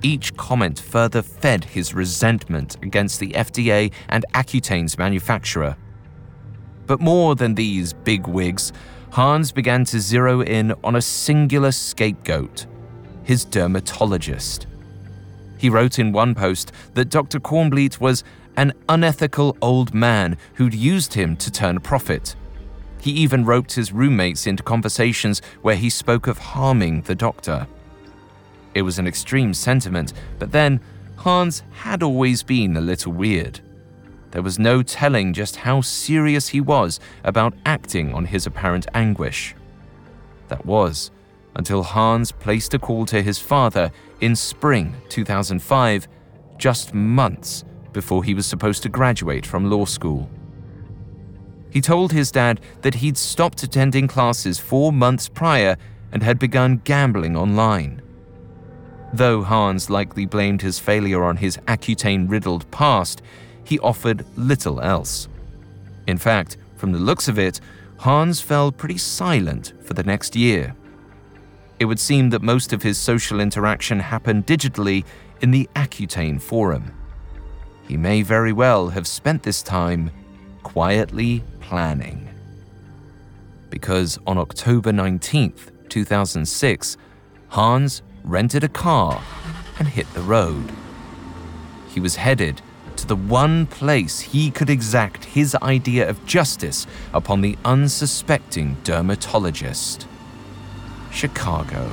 [0.02, 5.78] Each comment further fed his resentment against the FDA and Accutane's manufacturer.
[6.88, 8.74] But more than these big wigs,
[9.12, 12.66] Hans began to zero in on a singular scapegoat
[13.28, 14.68] his dermatologist.
[15.58, 17.42] He wrote in one post that Dr.
[17.42, 18.24] Cornbleet was
[18.56, 22.38] an unethical old man who'd used him to turn a profit.
[23.00, 27.68] He even roped his roommates into conversations where he spoke of harming the doctor.
[28.74, 30.80] It was an extreme sentiment, but then
[31.18, 33.60] Hans had always been a little weird.
[34.32, 39.56] There was no telling just how serious he was about acting on his apparent anguish.
[40.50, 41.12] That was
[41.56, 46.08] until Hans placed a call to his father in spring 2005,
[46.58, 50.30] just months before he was supposed to graduate from law school.
[51.70, 55.78] He told his dad that he'd stopped attending classes four months prior
[56.12, 58.02] and had begun gambling online.
[59.14, 63.22] Though Hans likely blamed his failure on his Accutane riddled past,
[63.64, 65.28] he offered little else.
[66.08, 67.60] In fact, from the looks of it,
[67.98, 70.76] Hans fell pretty silent for the next year.
[71.80, 75.04] It would seem that most of his social interaction happened digitally
[75.42, 76.94] in the Accutane forum.
[77.88, 80.12] He may very well have spent this time
[80.68, 82.28] quietly planning.
[83.70, 86.98] Because on October 19th, 2006,
[87.48, 89.24] Hans rented a car
[89.80, 90.70] and hit the road.
[91.88, 92.62] He was headed
[92.98, 100.06] to the one place he could exact his idea of justice upon the unsuspecting dermatologist
[101.12, 101.90] Chicago.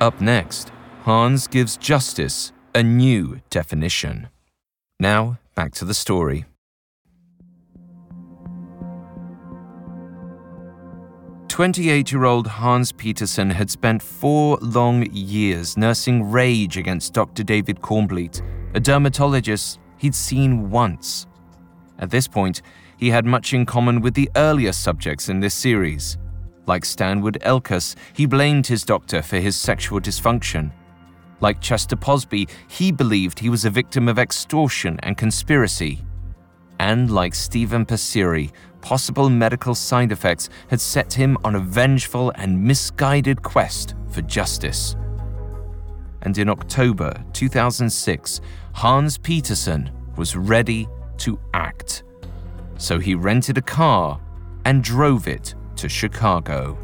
[0.00, 0.70] Up next,
[1.02, 4.28] Hans gives justice a new definition.
[5.00, 6.44] Now, back to the story.
[11.48, 17.42] Twenty-eight-year-old Hans Peterson had spent four long years nursing rage against Dr.
[17.42, 18.42] David Cornbleet,
[18.74, 21.26] a dermatologist he'd seen once.
[21.98, 22.60] At this point,
[22.98, 26.18] he had much in common with the earlier subjects in this series.
[26.66, 30.72] Like Stanwood Elkus, he blamed his doctor for his sexual dysfunction
[31.40, 36.02] like Chester Posby, he believed he was a victim of extortion and conspiracy.
[36.78, 42.62] And like Stephen Passeri, possible medical side effects had set him on a vengeful and
[42.62, 44.96] misguided quest for justice.
[46.22, 48.40] And in October 2006,
[48.72, 50.88] Hans Peterson was ready
[51.18, 52.02] to act.
[52.78, 54.20] So he rented a car
[54.64, 56.76] and drove it to Chicago.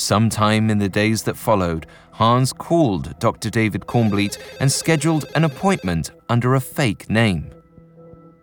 [0.00, 3.50] Sometime in the days that followed, Hans called Dr.
[3.50, 7.50] David Cornbleet and scheduled an appointment under a fake name.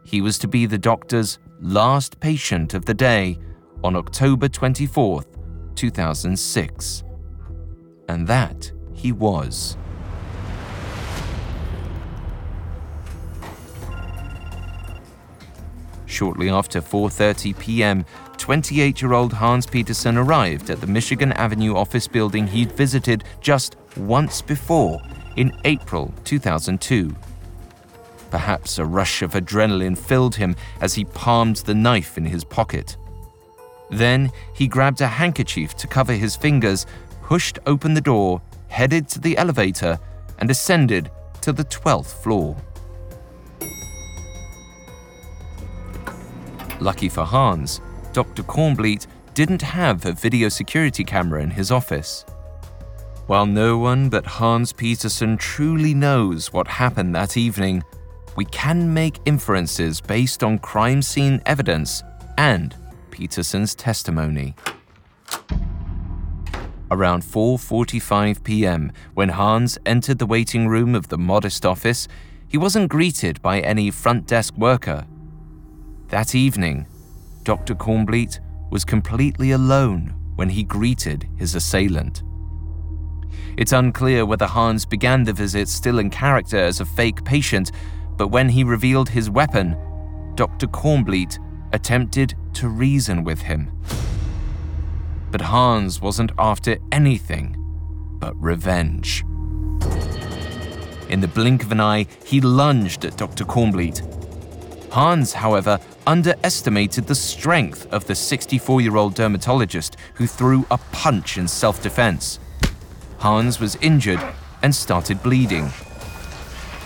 [0.03, 3.39] He was to be the doctor's last patient of the day
[3.83, 5.25] on October 24th,
[5.73, 7.03] 2006.
[8.07, 9.77] And that he was.
[16.05, 18.05] Shortly after 4:30 p.m.,
[18.38, 25.01] 28-year-old Hans Peterson arrived at the Michigan Avenue office building he'd visited just once before
[25.35, 27.15] in April 2002.
[28.29, 32.97] Perhaps a rush of adrenaline filled him as he palmed the knife in his pocket.
[33.89, 36.85] Then he grabbed a handkerchief to cover his fingers,
[37.23, 39.99] pushed open the door, headed to the elevator,
[40.39, 41.09] and ascended
[41.41, 42.57] to the 12th floor.
[46.79, 47.81] Lucky for Hans,
[48.13, 48.43] Dr.
[48.43, 52.25] Cornbleet didn't have a video security camera in his office.
[53.27, 57.83] While no one but Hans Peterson truly knows what happened that evening,
[58.35, 62.03] we can make inferences based on crime scene evidence
[62.37, 62.75] and
[63.11, 64.55] Peterson's testimony.
[66.89, 72.07] Around 4:45 p.m., when Hans entered the waiting room of the modest office,
[72.47, 75.05] he wasn't greeted by any front desk worker.
[76.07, 76.85] That evening,
[77.47, 77.75] Dr.
[77.75, 78.41] Cornbleet
[78.71, 82.21] was completely alone when he greeted his assailant.
[83.55, 87.71] It's unclear whether Hans began the visit still in character as a fake patient,
[88.17, 89.77] but when he revealed his weapon,
[90.35, 90.67] Dr.
[90.67, 91.39] Cornbleet
[91.71, 93.71] attempted to reason with him.
[95.31, 97.55] But Hans wasn't after anything
[98.19, 99.23] but revenge.
[101.07, 103.45] In the blink of an eye, he lunged at Dr.
[103.45, 104.16] Cornbleet.
[104.97, 111.37] Hans, however, underestimated the strength of the 64 year old dermatologist who threw a punch
[111.37, 112.39] in self defense.
[113.19, 114.19] Hans was injured
[114.63, 115.69] and started bleeding.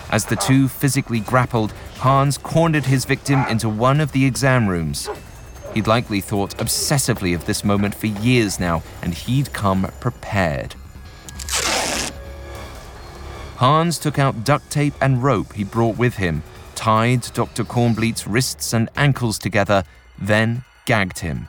[0.10, 5.08] As the two physically grappled, Hans cornered his victim into one of the exam rooms.
[5.74, 10.76] He'd likely thought obsessively of this moment for years now, and he'd come prepared.
[13.56, 16.44] Hans took out duct tape and rope he brought with him,
[16.82, 17.64] tied Dr.
[17.64, 19.84] Cornbleet's wrists and ankles together,
[20.20, 21.48] then gagged him.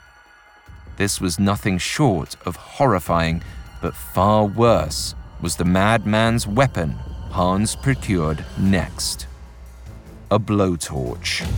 [0.99, 3.43] This was nothing short of horrifying,
[3.81, 6.91] but far worse was the madman's weapon
[7.31, 9.27] Hans procured next
[10.31, 11.51] a blowtorch.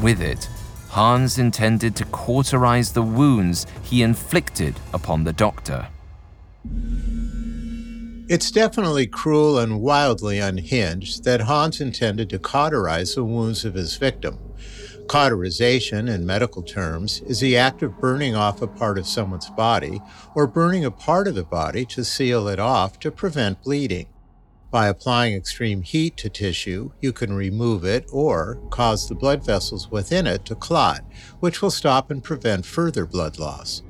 [0.00, 0.48] With it,
[0.90, 5.88] Hans intended to cauterize the wounds he inflicted upon the doctor.
[8.32, 13.96] It's definitely cruel and wildly unhinged that Hans intended to cauterize the wounds of his
[13.96, 14.38] victim.
[15.06, 20.00] Cauterization, in medical terms, is the act of burning off a part of someone's body
[20.34, 24.06] or burning a part of the body to seal it off to prevent bleeding.
[24.70, 29.90] By applying extreme heat to tissue, you can remove it or cause the blood vessels
[29.90, 31.04] within it to clot,
[31.40, 33.82] which will stop and prevent further blood loss.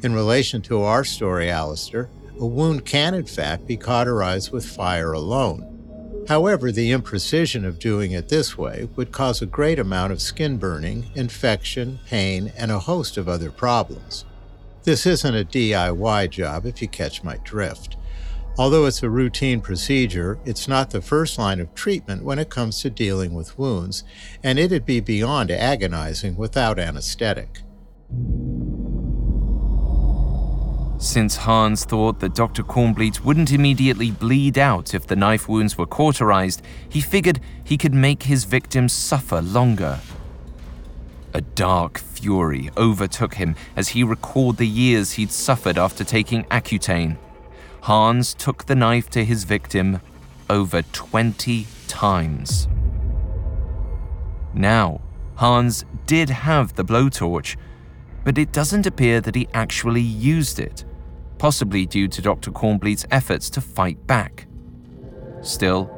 [0.00, 2.08] In relation to our story, Alastair,
[2.40, 5.70] a wound can in fact be cauterized with fire alone.
[6.28, 10.56] However, the imprecision of doing it this way would cause a great amount of skin
[10.56, 14.24] burning, infection, pain, and a host of other problems.
[14.84, 17.96] This isn't a DIY job if you catch my drift.
[18.56, 22.80] Although it's a routine procedure, it's not the first line of treatment when it comes
[22.80, 24.04] to dealing with wounds,
[24.42, 27.62] and it'd be beyond agonizing without anesthetic.
[30.98, 32.62] Since Hans thought that Dr.
[32.62, 37.94] Cornbleet wouldn't immediately bleed out if the knife wounds were cauterized, he figured he could
[37.94, 40.00] make his victims suffer longer.
[41.34, 47.18] A dark fury overtook him as he recalled the years he'd suffered after taking Accutane.
[47.82, 50.00] Hans took the knife to his victim
[50.48, 52.68] over 20 times.
[54.54, 55.00] Now,
[55.36, 57.56] Hans did have the blowtorch,
[58.24, 60.84] but it doesn't appear that he actually used it,
[61.38, 62.50] possibly due to Dr.
[62.50, 64.46] Cornbleet's efforts to fight back.
[65.42, 65.90] Still,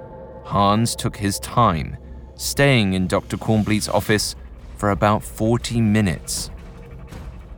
[0.45, 1.97] Hans took his time,
[2.35, 3.37] staying in Dr.
[3.37, 4.35] Cornbleet's office
[4.77, 6.51] for about 40 minutes.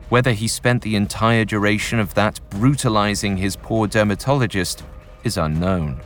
[0.09, 4.83] Whether he spent the entire duration of that brutalizing his poor dermatologist
[5.23, 6.01] is unknown.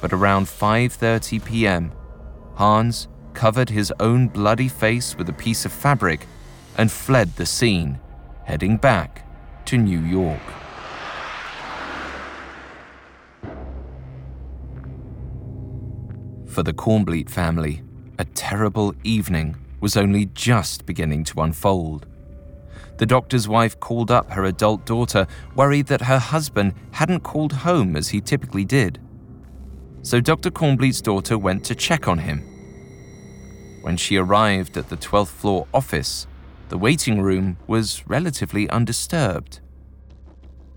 [0.00, 1.92] But around 5:30 p.m.,
[2.54, 6.26] Hans covered his own bloody face with a piece of fabric
[6.76, 7.98] and fled the scene,
[8.44, 9.22] heading back
[9.66, 10.40] to New York.
[16.46, 17.82] For the Cornbleet family,
[18.18, 22.06] a terrible evening was only just beginning to unfold.
[22.96, 27.94] The doctor's wife called up her adult daughter, worried that her husband hadn't called home
[27.94, 28.98] as he typically did.
[30.00, 30.50] So Dr.
[30.50, 32.38] Cornbleet's daughter went to check on him.
[33.82, 36.26] When she arrived at the 12th floor office,
[36.68, 39.60] the waiting room was relatively undisturbed.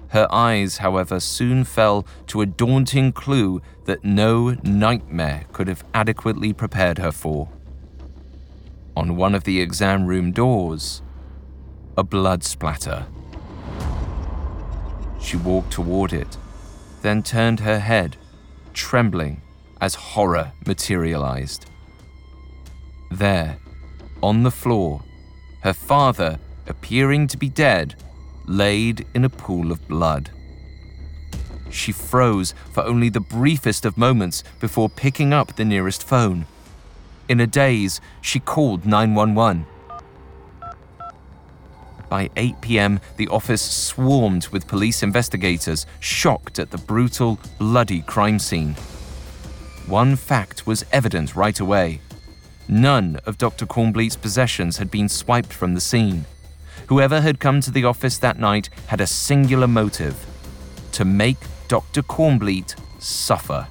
[0.10, 6.52] Her eyes, however, soon fell to a daunting clue that no nightmare could have adequately
[6.52, 7.50] prepared her for.
[8.96, 11.02] On one of the exam room doors,
[11.98, 13.06] a blood splatter.
[15.22, 16.38] She walked toward it,
[17.02, 18.18] then turned her head,
[18.74, 19.42] trembling
[19.80, 21.66] as horror materialized.
[23.12, 23.58] There,
[24.22, 25.04] on the floor,
[25.62, 27.96] her father, appearing to be dead,
[28.46, 30.32] laid in a pool of blood.
[31.70, 36.46] She froze for only the briefest of moments before picking up the nearest phone.
[37.28, 39.66] In a daze, she called 911.
[42.10, 48.40] By 8 pm, the office swarmed with police investigators, shocked at the brutal, bloody crime
[48.40, 48.74] scene.
[49.86, 52.02] One fact was evident right away
[52.70, 53.66] none of Dr.
[53.66, 56.26] Cornbleet's possessions had been swiped from the scene.
[56.88, 60.26] Whoever had come to the office that night had a singular motive
[60.94, 62.02] to make Dr.
[62.02, 63.68] Cornbleet suffer.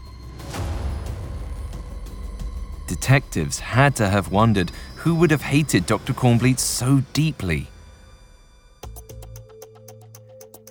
[2.86, 6.12] Detectives had to have wondered who would have hated Dr.
[6.12, 7.68] Cornbleet so deeply.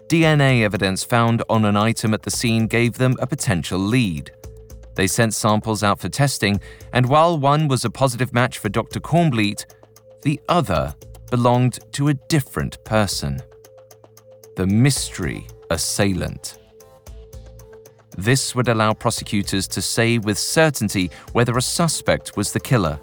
[0.07, 4.31] DNA evidence found on an item at the scene gave them a potential lead.
[4.97, 6.59] They sent samples out for testing,
[6.91, 8.99] and while one was a positive match for Dr.
[8.99, 9.63] Cornbleet,
[10.23, 10.95] the other
[11.29, 13.39] belonged to a different person
[14.55, 16.57] the mystery assailant.
[18.17, 22.99] This would allow prosecutors to say with certainty whether a suspect was the killer.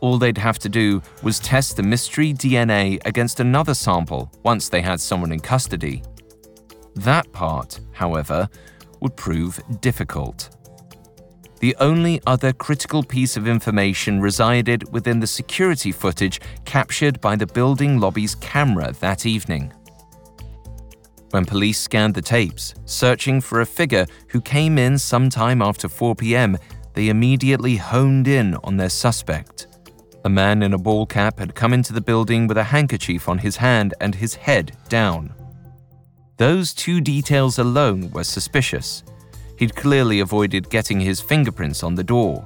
[0.00, 4.82] All they'd have to do was test the mystery DNA against another sample once they
[4.82, 6.02] had someone in custody.
[6.96, 8.46] That part, however,
[9.00, 10.50] would prove difficult.
[11.62, 17.46] The only other critical piece of information resided within the security footage captured by the
[17.46, 19.72] building lobby's camera that evening.
[21.30, 26.16] When police scanned the tapes, searching for a figure who came in sometime after 4
[26.16, 26.58] pm,
[26.94, 29.68] they immediately honed in on their suspect.
[30.24, 33.38] A man in a ball cap had come into the building with a handkerchief on
[33.38, 35.32] his hand and his head down.
[36.38, 39.04] Those two details alone were suspicious
[39.62, 42.44] He'd clearly avoided getting his fingerprints on the door.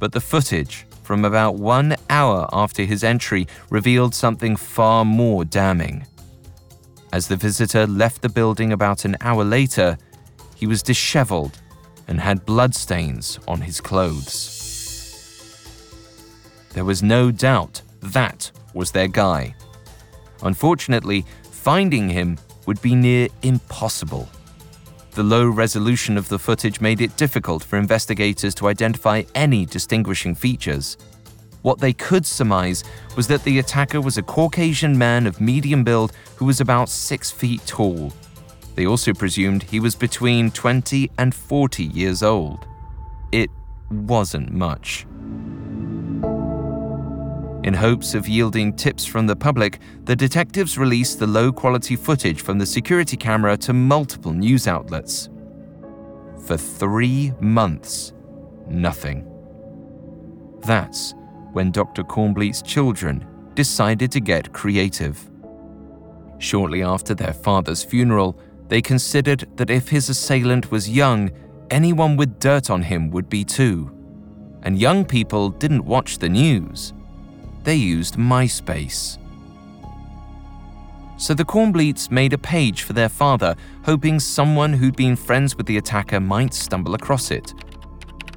[0.00, 6.04] But the footage from about one hour after his entry revealed something far more damning.
[7.12, 9.96] As the visitor left the building about an hour later,
[10.56, 11.60] he was disheveled
[12.08, 14.42] and had bloodstains on his clothes.
[16.72, 19.54] There was no doubt that was their guy.
[20.42, 22.36] Unfortunately, finding him
[22.66, 24.28] would be near impossible.
[25.14, 30.34] The low resolution of the footage made it difficult for investigators to identify any distinguishing
[30.34, 30.96] features.
[31.62, 32.82] What they could surmise
[33.16, 37.30] was that the attacker was a Caucasian man of medium build who was about six
[37.30, 38.12] feet tall.
[38.74, 42.66] They also presumed he was between 20 and 40 years old.
[43.30, 43.50] It
[43.92, 45.06] wasn't much.
[47.64, 52.42] In hopes of yielding tips from the public, the detectives released the low quality footage
[52.42, 55.30] from the security camera to multiple news outlets.
[56.46, 58.12] For three months,
[58.68, 59.26] nothing.
[60.60, 61.14] That's
[61.52, 62.02] when Dr.
[62.02, 65.30] Cornbleet's children decided to get creative.
[66.36, 68.38] Shortly after their father's funeral,
[68.68, 71.30] they considered that if his assailant was young,
[71.70, 73.90] anyone with dirt on him would be too.
[74.64, 76.92] And young people didn't watch the news
[77.64, 79.18] they used MySpace.
[81.16, 85.66] So the Cornbleets made a page for their father, hoping someone who'd been friends with
[85.66, 87.54] the attacker might stumble across it.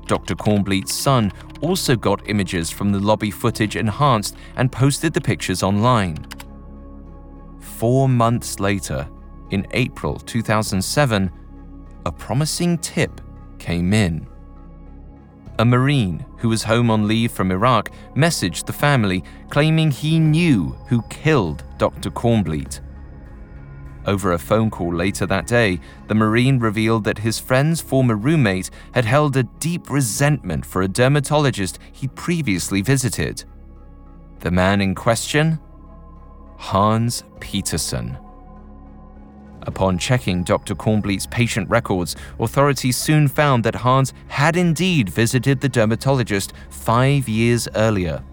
[0.05, 0.35] Dr.
[0.35, 6.25] Cornbleet's son also got images from the lobby footage enhanced and posted the pictures online.
[7.59, 9.07] Four months later,
[9.51, 11.31] in April 2007,
[12.05, 13.21] a promising tip
[13.59, 14.27] came in.
[15.59, 20.75] A Marine who was home on leave from Iraq messaged the family claiming he knew
[20.87, 22.11] who killed Dr.
[22.11, 22.79] Cornbleet.
[24.05, 28.69] Over a phone call later that day, the Marine revealed that his friend's former roommate
[28.93, 33.43] had held a deep resentment for a dermatologist he'd previously visited.
[34.39, 35.59] The man in question?
[36.57, 38.17] Hans Peterson.
[39.67, 40.73] Upon checking Dr.
[40.75, 47.67] Cornbleet's patient records, authorities soon found that Hans had indeed visited the dermatologist five years
[47.75, 48.23] earlier.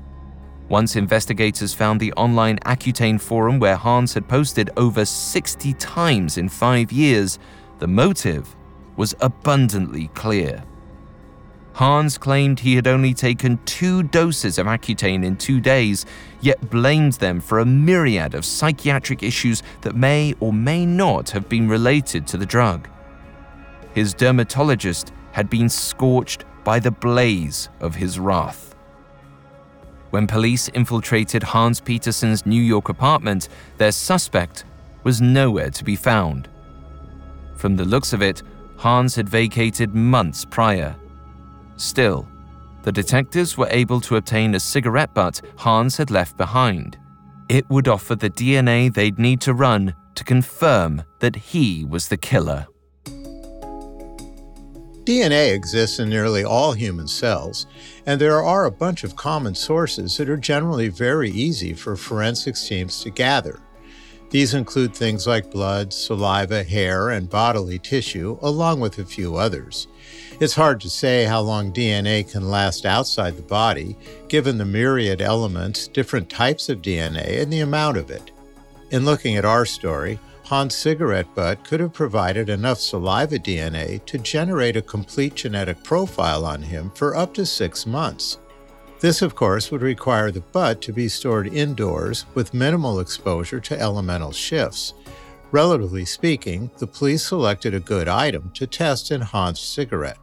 [0.68, 6.48] Once investigators found the online Accutane forum where Hans had posted over 60 times in
[6.48, 7.38] five years,
[7.80, 8.56] the motive
[8.96, 10.62] was abundantly clear.
[11.74, 16.06] Hans claimed he had only taken two doses of Accutane in two days,
[16.40, 21.48] yet blamed them for a myriad of psychiatric issues that may or may not have
[21.48, 22.88] been related to the drug.
[23.92, 28.76] His dermatologist had been scorched by the blaze of his wrath.
[30.10, 33.48] When police infiltrated Hans Peterson's New York apartment,
[33.78, 34.64] their suspect
[35.02, 36.48] was nowhere to be found.
[37.56, 38.44] From the looks of it,
[38.76, 40.94] Hans had vacated months prior
[41.76, 42.28] Still,
[42.82, 46.98] the detectives were able to obtain a cigarette butt Hans had left behind.
[47.48, 52.16] It would offer the DNA they'd need to run to confirm that he was the
[52.16, 52.66] killer.
[55.04, 57.66] DNA exists in nearly all human cells,
[58.06, 62.66] and there are a bunch of common sources that are generally very easy for forensics
[62.66, 63.60] teams to gather.
[64.34, 69.86] These include things like blood, saliva, hair, and bodily tissue, along with a few others.
[70.40, 75.22] It's hard to say how long DNA can last outside the body, given the myriad
[75.22, 78.32] elements, different types of DNA, and the amount of it.
[78.90, 84.18] In looking at our story, Hans' cigarette butt could have provided enough saliva DNA to
[84.18, 88.38] generate a complete genetic profile on him for up to six months.
[89.00, 93.78] This, of course, would require the butt to be stored indoors with minimal exposure to
[93.78, 94.94] elemental shifts.
[95.50, 100.18] Relatively speaking, the police selected a good item to test in Hans' cigarette.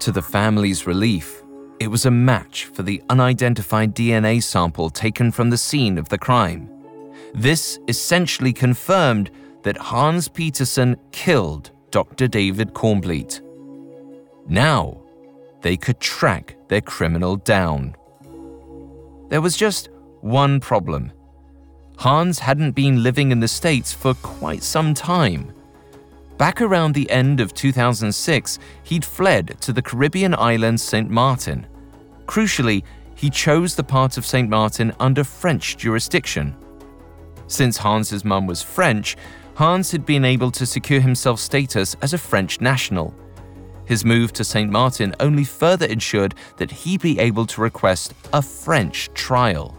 [0.00, 1.42] To the family's relief,
[1.80, 6.18] it was a match for the unidentified DNA sample taken from the scene of the
[6.18, 6.70] crime.
[7.34, 9.30] This essentially confirmed
[9.62, 12.28] that Hans Peterson killed Dr.
[12.28, 13.40] David Cornbleet.
[14.48, 15.02] Now,
[15.60, 17.94] they could track their criminal down.
[19.32, 19.88] There was just
[20.20, 21.10] one problem.
[21.96, 25.54] Hans hadn't been living in the States for quite some time.
[26.36, 31.08] Back around the end of 2006, he'd fled to the Caribbean island St.
[31.08, 31.66] Martin.
[32.26, 32.82] Crucially,
[33.14, 34.50] he chose the part of St.
[34.50, 36.54] Martin under French jurisdiction.
[37.46, 39.16] Since Hans's mum was French,
[39.54, 43.14] Hans had been able to secure himself status as a French national.
[43.92, 44.70] His move to St.
[44.70, 49.76] Martin only further ensured that he'd be able to request a French trial.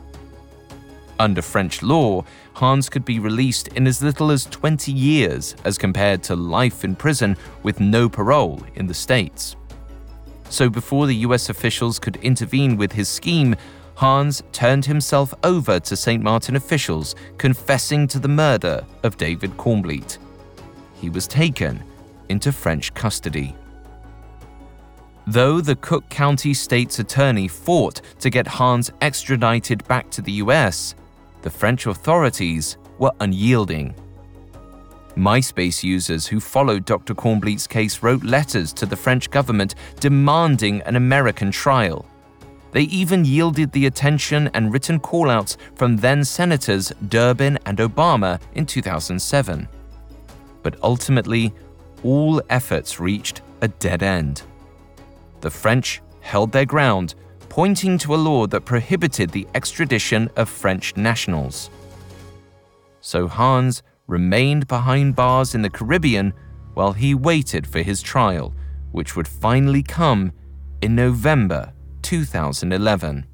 [1.18, 6.22] Under French law, Hans could be released in as little as 20 years as compared
[6.26, 9.55] to life in prison with no parole in the States.
[10.47, 13.55] So before the US officials could intervene with his scheme,
[13.95, 16.22] Hans turned himself over to St.
[16.22, 20.20] Martin officials, confessing to the murder of David Cornbleet.
[21.01, 21.84] He was taken
[22.30, 23.55] into French custody.
[25.28, 30.96] Though the Cook County State's attorney fought to get Hans extradited back to the US,
[31.44, 33.96] the French authorities were unyielding.
[35.16, 37.14] MySpace users who followed Dr.
[37.14, 42.06] Cornbleet's case wrote letters to the French government demanding an American trial.
[42.72, 48.66] They even yielded the attention and written callouts from then Senators Durbin and Obama in
[48.66, 49.68] 2007.
[50.64, 51.54] But ultimately,
[52.04, 54.42] all efforts reached a dead end.
[55.44, 57.16] The French held their ground
[57.50, 61.70] pointing to a law that prohibited the extradition of French nationals.
[63.02, 66.34] So Hans remained behind bars in the Caribbean
[66.76, 68.56] while he waited for his trial,
[68.94, 70.32] which would finally come
[70.82, 71.74] in November
[72.04, 73.26] 2011.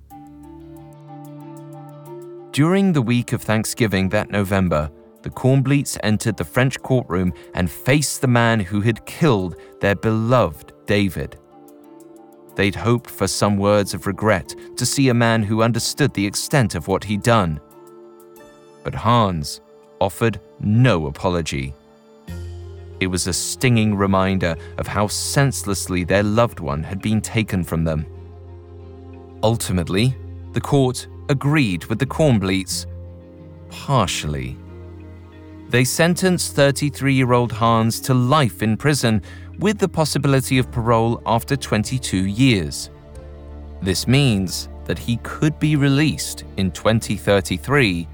[2.52, 4.90] During the week of Thanksgiving that November,
[5.22, 10.74] the Cornbleets entered the French courtroom and faced the man who had killed their beloved
[10.88, 11.39] David.
[12.60, 16.76] They'd hoped for some words of regret to see a man who understood the extent
[16.76, 17.62] of what he'd done.
[18.84, 19.62] But Hans
[20.02, 21.74] offered no apology.
[23.00, 27.86] It was a stinging reminder of how senselessly their loved one had been taken from
[27.86, 28.06] them.
[29.42, 30.14] Ultimately,
[30.52, 32.88] the court agreed with the Cornbleets,
[33.70, 34.58] partially.
[35.70, 39.22] They sentenced 33 year old Hans to life in prison
[39.60, 42.90] with the possibility of parole after 22 years.
[43.82, 48.08] This means that he could be released in 2033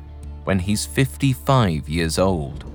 [0.43, 2.65] when he's 55 years old.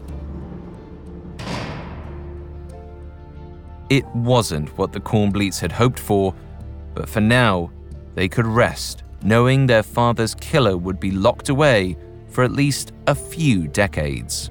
[3.90, 6.34] It wasn't what the Cornbleets had hoped for,
[6.94, 7.70] but for now,
[8.14, 11.96] they could rest knowing their father's killer would be locked away
[12.28, 14.50] for at least a few decades.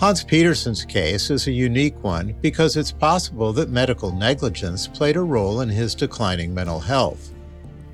[0.00, 5.20] Hans Peterson's case is a unique one because it's possible that medical negligence played a
[5.20, 7.34] role in his declining mental health.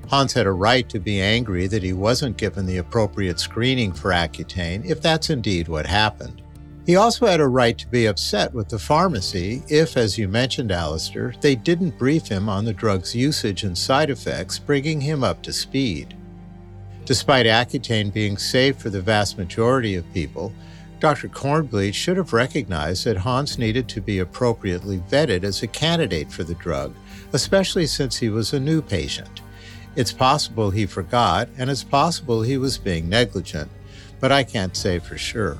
[0.07, 4.11] Hans had a right to be angry that he wasn't given the appropriate screening for
[4.11, 6.41] Accutane if that's indeed what happened.
[6.85, 10.71] He also had a right to be upset with the pharmacy if, as you mentioned,
[10.71, 15.43] Alastair, they didn't brief him on the drug's usage and side effects, bringing him up
[15.43, 16.15] to speed.
[17.03, 20.53] Despite Accutane being safe for the vast majority of people,
[20.99, 21.27] Dr.
[21.27, 26.43] Cornbleet should have recognized that Hans needed to be appropriately vetted as a candidate for
[26.43, 26.95] the drug,
[27.33, 29.41] especially since he was a new patient.
[29.95, 33.69] It's possible he forgot, and it's possible he was being negligent,
[34.19, 35.57] but I can't say for sure.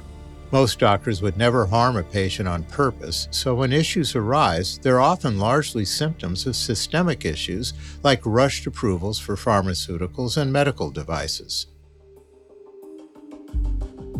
[0.51, 5.39] Most doctors would never harm a patient on purpose, so when issues arise, they're often
[5.39, 11.67] largely symptoms of systemic issues like rushed approvals for pharmaceuticals and medical devices.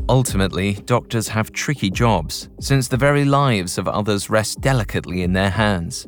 [0.10, 5.50] Ultimately, doctors have tricky jobs, since the very lives of others rest delicately in their
[5.50, 6.08] hands.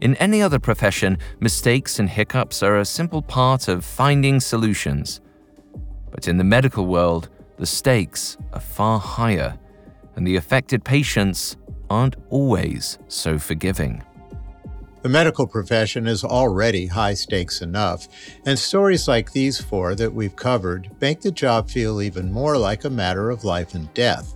[0.00, 5.20] In any other profession, mistakes and hiccups are a simple part of finding solutions.
[6.12, 9.58] But in the medical world, the stakes are far higher,
[10.14, 11.56] and the affected patients
[11.90, 14.02] aren't always so forgiving.
[15.04, 18.08] The medical profession is already high stakes enough,
[18.46, 22.84] and stories like these four that we've covered make the job feel even more like
[22.84, 24.34] a matter of life and death.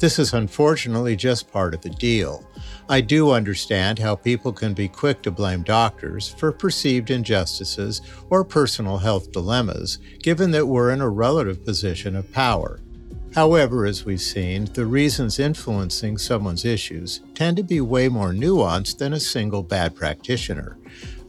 [0.00, 2.44] This is unfortunately just part of the deal.
[2.88, 8.44] I do understand how people can be quick to blame doctors for perceived injustices or
[8.44, 12.80] personal health dilemmas, given that we're in a relative position of power.
[13.34, 18.98] However, as we've seen, the reasons influencing someone's issues tend to be way more nuanced
[18.98, 20.76] than a single bad practitioner.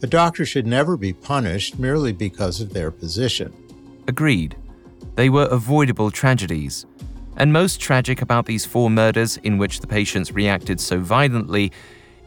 [0.02, 3.52] A doctor should never be punished merely because of their position.
[4.08, 4.56] Agreed.
[5.14, 6.86] They were avoidable tragedies,
[7.36, 11.70] and most tragic about these four murders in which the patients reacted so violently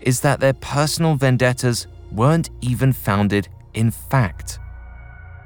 [0.01, 4.59] is that their personal vendettas weren't even founded in fact.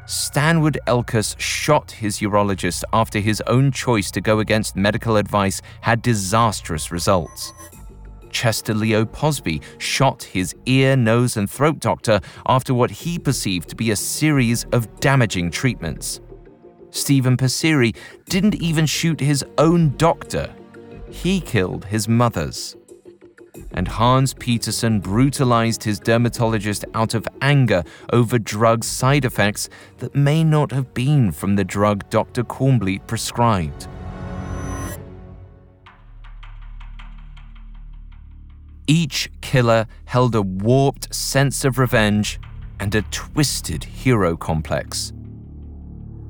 [0.10, 6.02] Stanwood Elkus shot his urologist after his own choice to go against medical advice had
[6.02, 7.54] disastrous results.
[8.32, 13.76] Chester Leo Posby shot his ear, nose, and throat doctor after what he perceived to
[13.76, 16.22] be a series of damaging treatments.
[16.90, 17.96] Stephen Passeri
[18.26, 20.52] didn't even shoot his own doctor,
[21.12, 22.76] he killed his mother's.
[23.72, 30.44] And Hans Peterson brutalized his dermatologist out of anger over drug side effects that may
[30.44, 32.44] not have been from the drug Dr.
[32.44, 33.88] Cornbleet prescribed.
[38.88, 42.40] Each killer held a warped sense of revenge
[42.80, 45.14] and a twisted hero complex.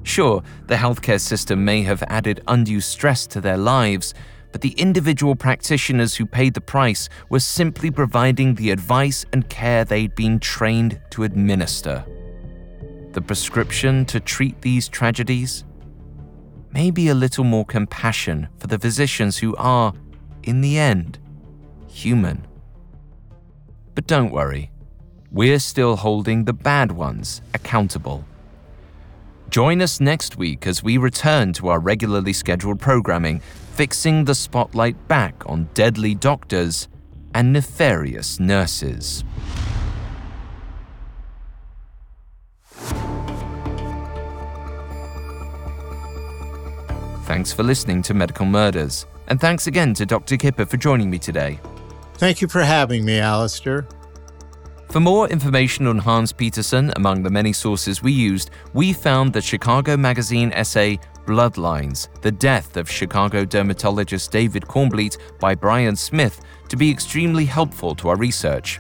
[0.04, 4.14] Sure, the healthcare system may have added undue stress to their lives,
[4.52, 9.86] but the individual practitioners who paid the price were simply providing the advice and care
[9.86, 12.04] they'd been trained to administer.
[13.12, 15.64] The prescription to treat these tragedies?
[16.72, 19.94] Maybe a little more compassion for the physicians who are,
[20.44, 21.18] in the end,
[21.88, 22.46] human.
[23.96, 24.72] But don't worry,
[25.32, 28.26] we're still holding the bad ones accountable.
[29.50, 33.42] Join us next week as we return to our regularly scheduled programming,
[33.80, 36.90] fixing the spotlight back on deadly doctors
[37.34, 39.24] and nefarious nurses.
[47.24, 50.36] Thanks for listening to Medical Murders, and thanks again to Dr.
[50.36, 51.58] Kipper for joining me today.
[52.16, 53.88] Thank you for having me, Alastair.
[54.90, 59.40] For more information on Hans Peterson, among the many sources we used, we found the
[59.40, 61.00] Chicago Magazine essay
[61.30, 67.94] Bloodlines The Death of Chicago Dermatologist David Cornbleet by Brian Smith to be extremely helpful
[67.98, 68.80] to our research.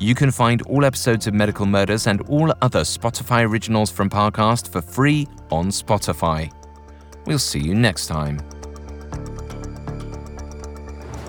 [0.00, 4.72] You can find all episodes of Medical Murders and all other Spotify originals from Parcast
[4.72, 6.50] for free on Spotify.
[7.26, 8.38] We'll see you next time.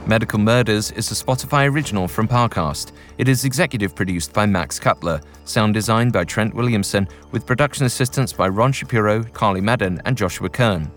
[0.05, 2.91] Medical Murders is a Spotify original from Parcast.
[3.17, 8.33] It is executive produced by Max Cutler, sound designed by Trent Williamson, with production assistance
[8.33, 10.91] by Ron Shapiro, Carly Madden, and Joshua Kern.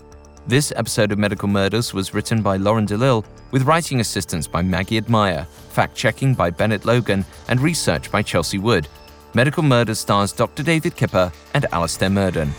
[0.49, 4.99] This episode of Medical Murders was written by Lauren DeLille, with writing assistance by Maggie
[4.99, 8.89] Admire, fact checking by Bennett Logan, and research by Chelsea Wood.
[9.35, 10.65] Medical Murders stars Dr.
[10.65, 12.53] David Kipper and Alastair Murden.